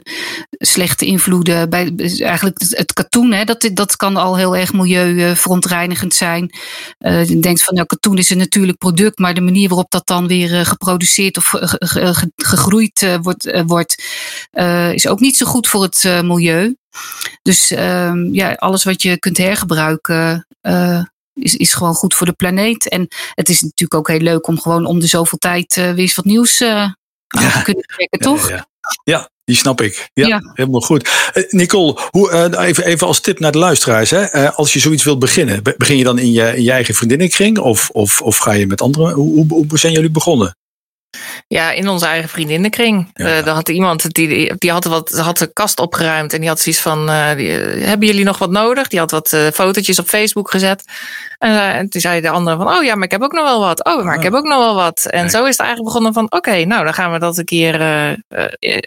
slechte 0.51 1.05
invloeden. 1.05 1.71
Bij, 1.71 1.93
eigenlijk 2.19 2.57
het 2.69 2.93
katoen, 2.93 3.33
hè, 3.33 3.45
dat, 3.45 3.71
dat 3.73 3.97
kan 3.97 4.17
al 4.17 4.37
heel 4.37 4.57
erg 4.57 4.73
milieuverontreinigend 4.73 6.15
zijn. 6.15 6.51
Uh, 6.99 7.29
je 7.29 7.39
denkt 7.39 7.65
van, 7.65 7.75
nou, 7.75 7.87
katoen 7.87 8.19
is 8.19 8.31
een 8.31 8.39
natuurlijk 8.39 8.79
product, 8.79 9.19
maar 9.19 9.35
de 9.35 9.41
manier 9.41 9.69
waarop 9.69 9.91
dat 9.91 10.07
dan 10.07 10.27
weer 10.27 10.67
geproduceerd 10.67 11.37
of 11.37 11.55
gegroeid 12.37 12.78
uh, 12.81 13.17
wordt, 13.23 13.47
uh, 13.47 13.63
wordt 13.67 14.03
uh, 14.53 14.93
is 14.93 15.07
ook 15.07 15.21
niet 15.21 15.37
zo 15.37 15.47
goed 15.47 15.69
voor 15.69 15.83
het 15.83 16.05
milieu. 16.23 16.77
Dus 17.43 17.71
ehm, 17.71 18.35
ja, 18.35 18.53
alles 18.53 18.85
wat 18.85 19.03
je 19.03 19.19
kunt 19.19 19.37
hergebruiken 19.37 20.47
is, 21.35 21.57
is 21.57 21.75
gewoon 21.75 21.95
goed 21.95 22.15
voor 22.15 22.27
de 22.27 22.33
planeet. 22.33 22.89
En 22.89 23.09
het 23.35 23.49
is 23.49 23.61
natuurlijk 23.61 23.95
ook 23.95 24.09
heel 24.09 24.27
leuk 24.27 24.47
om 24.47 24.61
gewoon 24.61 24.87
om 24.87 25.01
de 25.01 25.07
zoveel 25.07 25.39
tijd 25.39 25.75
weer 25.75 25.99
eens 25.99 26.15
wat 26.15 26.25
nieuws 26.25 26.63
aan 26.63 26.97
ja. 27.29 27.51
te 27.51 27.63
kunnen 27.63 27.85
trekken, 27.85 28.19
toch? 28.19 28.49
Ja, 28.49 28.55
ja. 28.55 28.67
ja, 29.05 29.31
die 29.49 29.57
snap 29.57 29.81
ik. 29.81 30.11
Ja, 30.15 30.53
helemaal 30.55 30.81
goed. 30.81 31.11
Uh, 31.35 31.45
Nicole, 31.51 31.99
hoe, 32.11 32.31
uh, 32.31 32.67
even, 32.67 32.85
even 32.85 33.07
als 33.07 33.21
tip 33.21 33.39
naar 33.39 33.53
de 33.53 33.59
luisteraars. 33.59 34.11
Hè? 34.11 34.53
Als 34.53 34.73
je 34.73 34.79
zoiets 34.79 35.05
wilt 35.05 35.19
beginnen, 35.19 35.63
begin 35.77 35.97
je 35.97 36.05
dan 36.05 36.19
in 36.19 36.33
je, 36.33 36.57
in 36.57 36.63
je 36.63 36.71
eigen 36.71 36.95
vriendinnenkring? 36.95 37.59
Of, 37.59 37.91
of, 37.91 38.23
of 38.23 38.37
ga 38.37 38.53
je 38.53 38.67
met 38.67 38.81
anderen? 38.81 39.15
Hoe, 39.15 39.47
hoe, 39.49 39.67
hoe 39.69 39.79
zijn 39.79 39.93
jullie 39.93 40.11
begonnen? 40.11 40.57
Ja, 41.47 41.71
in 41.71 41.89
onze 41.89 42.07
eigen 42.07 42.29
vriendinnenkring. 42.29 43.11
Ja. 43.13 43.39
Uh, 43.39 43.45
daar 43.45 43.55
had 43.55 43.69
iemand 43.69 44.13
die, 44.15 44.55
die 44.59 44.71
had, 44.71 44.85
wat, 44.85 45.11
had 45.11 45.39
de 45.39 45.53
kast 45.53 45.81
opgeruimd 45.81 46.33
en 46.33 46.41
die 46.41 46.49
had 46.49 46.61
zoiets 46.61 46.83
van: 46.83 47.11
uh, 47.11 47.35
die, 47.35 47.51
Hebben 47.51 48.07
jullie 48.07 48.25
nog 48.25 48.39
wat 48.39 48.51
nodig? 48.51 48.89
Die 48.89 48.99
had 48.99 49.11
wat 49.11 49.33
uh, 49.33 49.47
fotootjes 49.47 49.99
op 49.99 50.09
Facebook 50.09 50.51
gezet. 50.51 50.85
En, 51.39 51.61
en, 51.61 51.89
toen 51.89 52.01
zei 52.01 52.21
de 52.21 52.31
andere 52.31 52.57
van: 52.57 52.69
Oh 52.69 52.85
ja, 52.85 52.95
maar 52.95 53.05
ik 53.05 53.11
heb 53.11 53.23
ook 53.23 53.33
nog 53.33 53.45
wel 53.45 53.61
wat. 53.61 53.85
Oh, 53.85 54.05
maar 54.05 54.17
ik 54.17 54.23
heb 54.23 54.35
ook 54.35 54.47
nog 54.47 54.59
wel 54.59 54.75
wat. 54.75 55.07
En 55.11 55.21
nee. 55.21 55.31
zo 55.31 55.45
is 55.45 55.51
het 55.51 55.61
eigenlijk 55.61 55.89
begonnen 55.89 56.13
van: 56.13 56.25
Oké, 56.25 56.37
okay, 56.37 56.63
nou 56.63 56.85
dan 56.85 56.95
gaan 56.95 57.13
we 57.13 57.19
dat 57.19 57.39
een 57.39 57.45
keer 57.45 57.75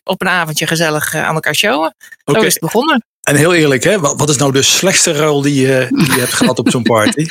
op 0.03 0.21
een 0.21 0.29
avondje 0.29 0.67
gezellig 0.67 1.15
aan 1.15 1.35
elkaar 1.35 1.55
showen. 1.55 1.95
Zo 2.25 2.41
is 2.41 2.53
het 2.53 2.61
begonnen. 2.61 3.03
En 3.21 3.35
heel 3.35 3.53
eerlijk, 3.53 3.83
hè, 3.83 3.99
wat, 3.99 4.19
wat 4.19 4.29
is 4.29 4.37
nou 4.37 4.51
de 4.51 4.61
slechtste 4.61 5.11
ruil 5.11 5.41
die 5.41 5.61
je, 5.61 5.87
die 5.89 6.13
je 6.13 6.19
hebt 6.19 6.33
gehad 6.33 6.59
op 6.59 6.69
zo'n 6.69 6.83
party? 6.93 7.25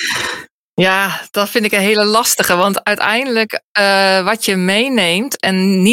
Ja, 0.81 1.21
dat 1.31 1.51
vind 1.51 1.64
ik 1.64 1.73
een 1.73 1.81
hele 1.81 2.05
lastige. 2.05 2.57
Want 2.57 2.85
uiteindelijk 2.85 3.61
uh, 3.81 4.25
wat 4.25 4.45
je 4.45 4.57
meeneemt 4.57 5.40
en 5.40 5.83
niet 5.83 5.88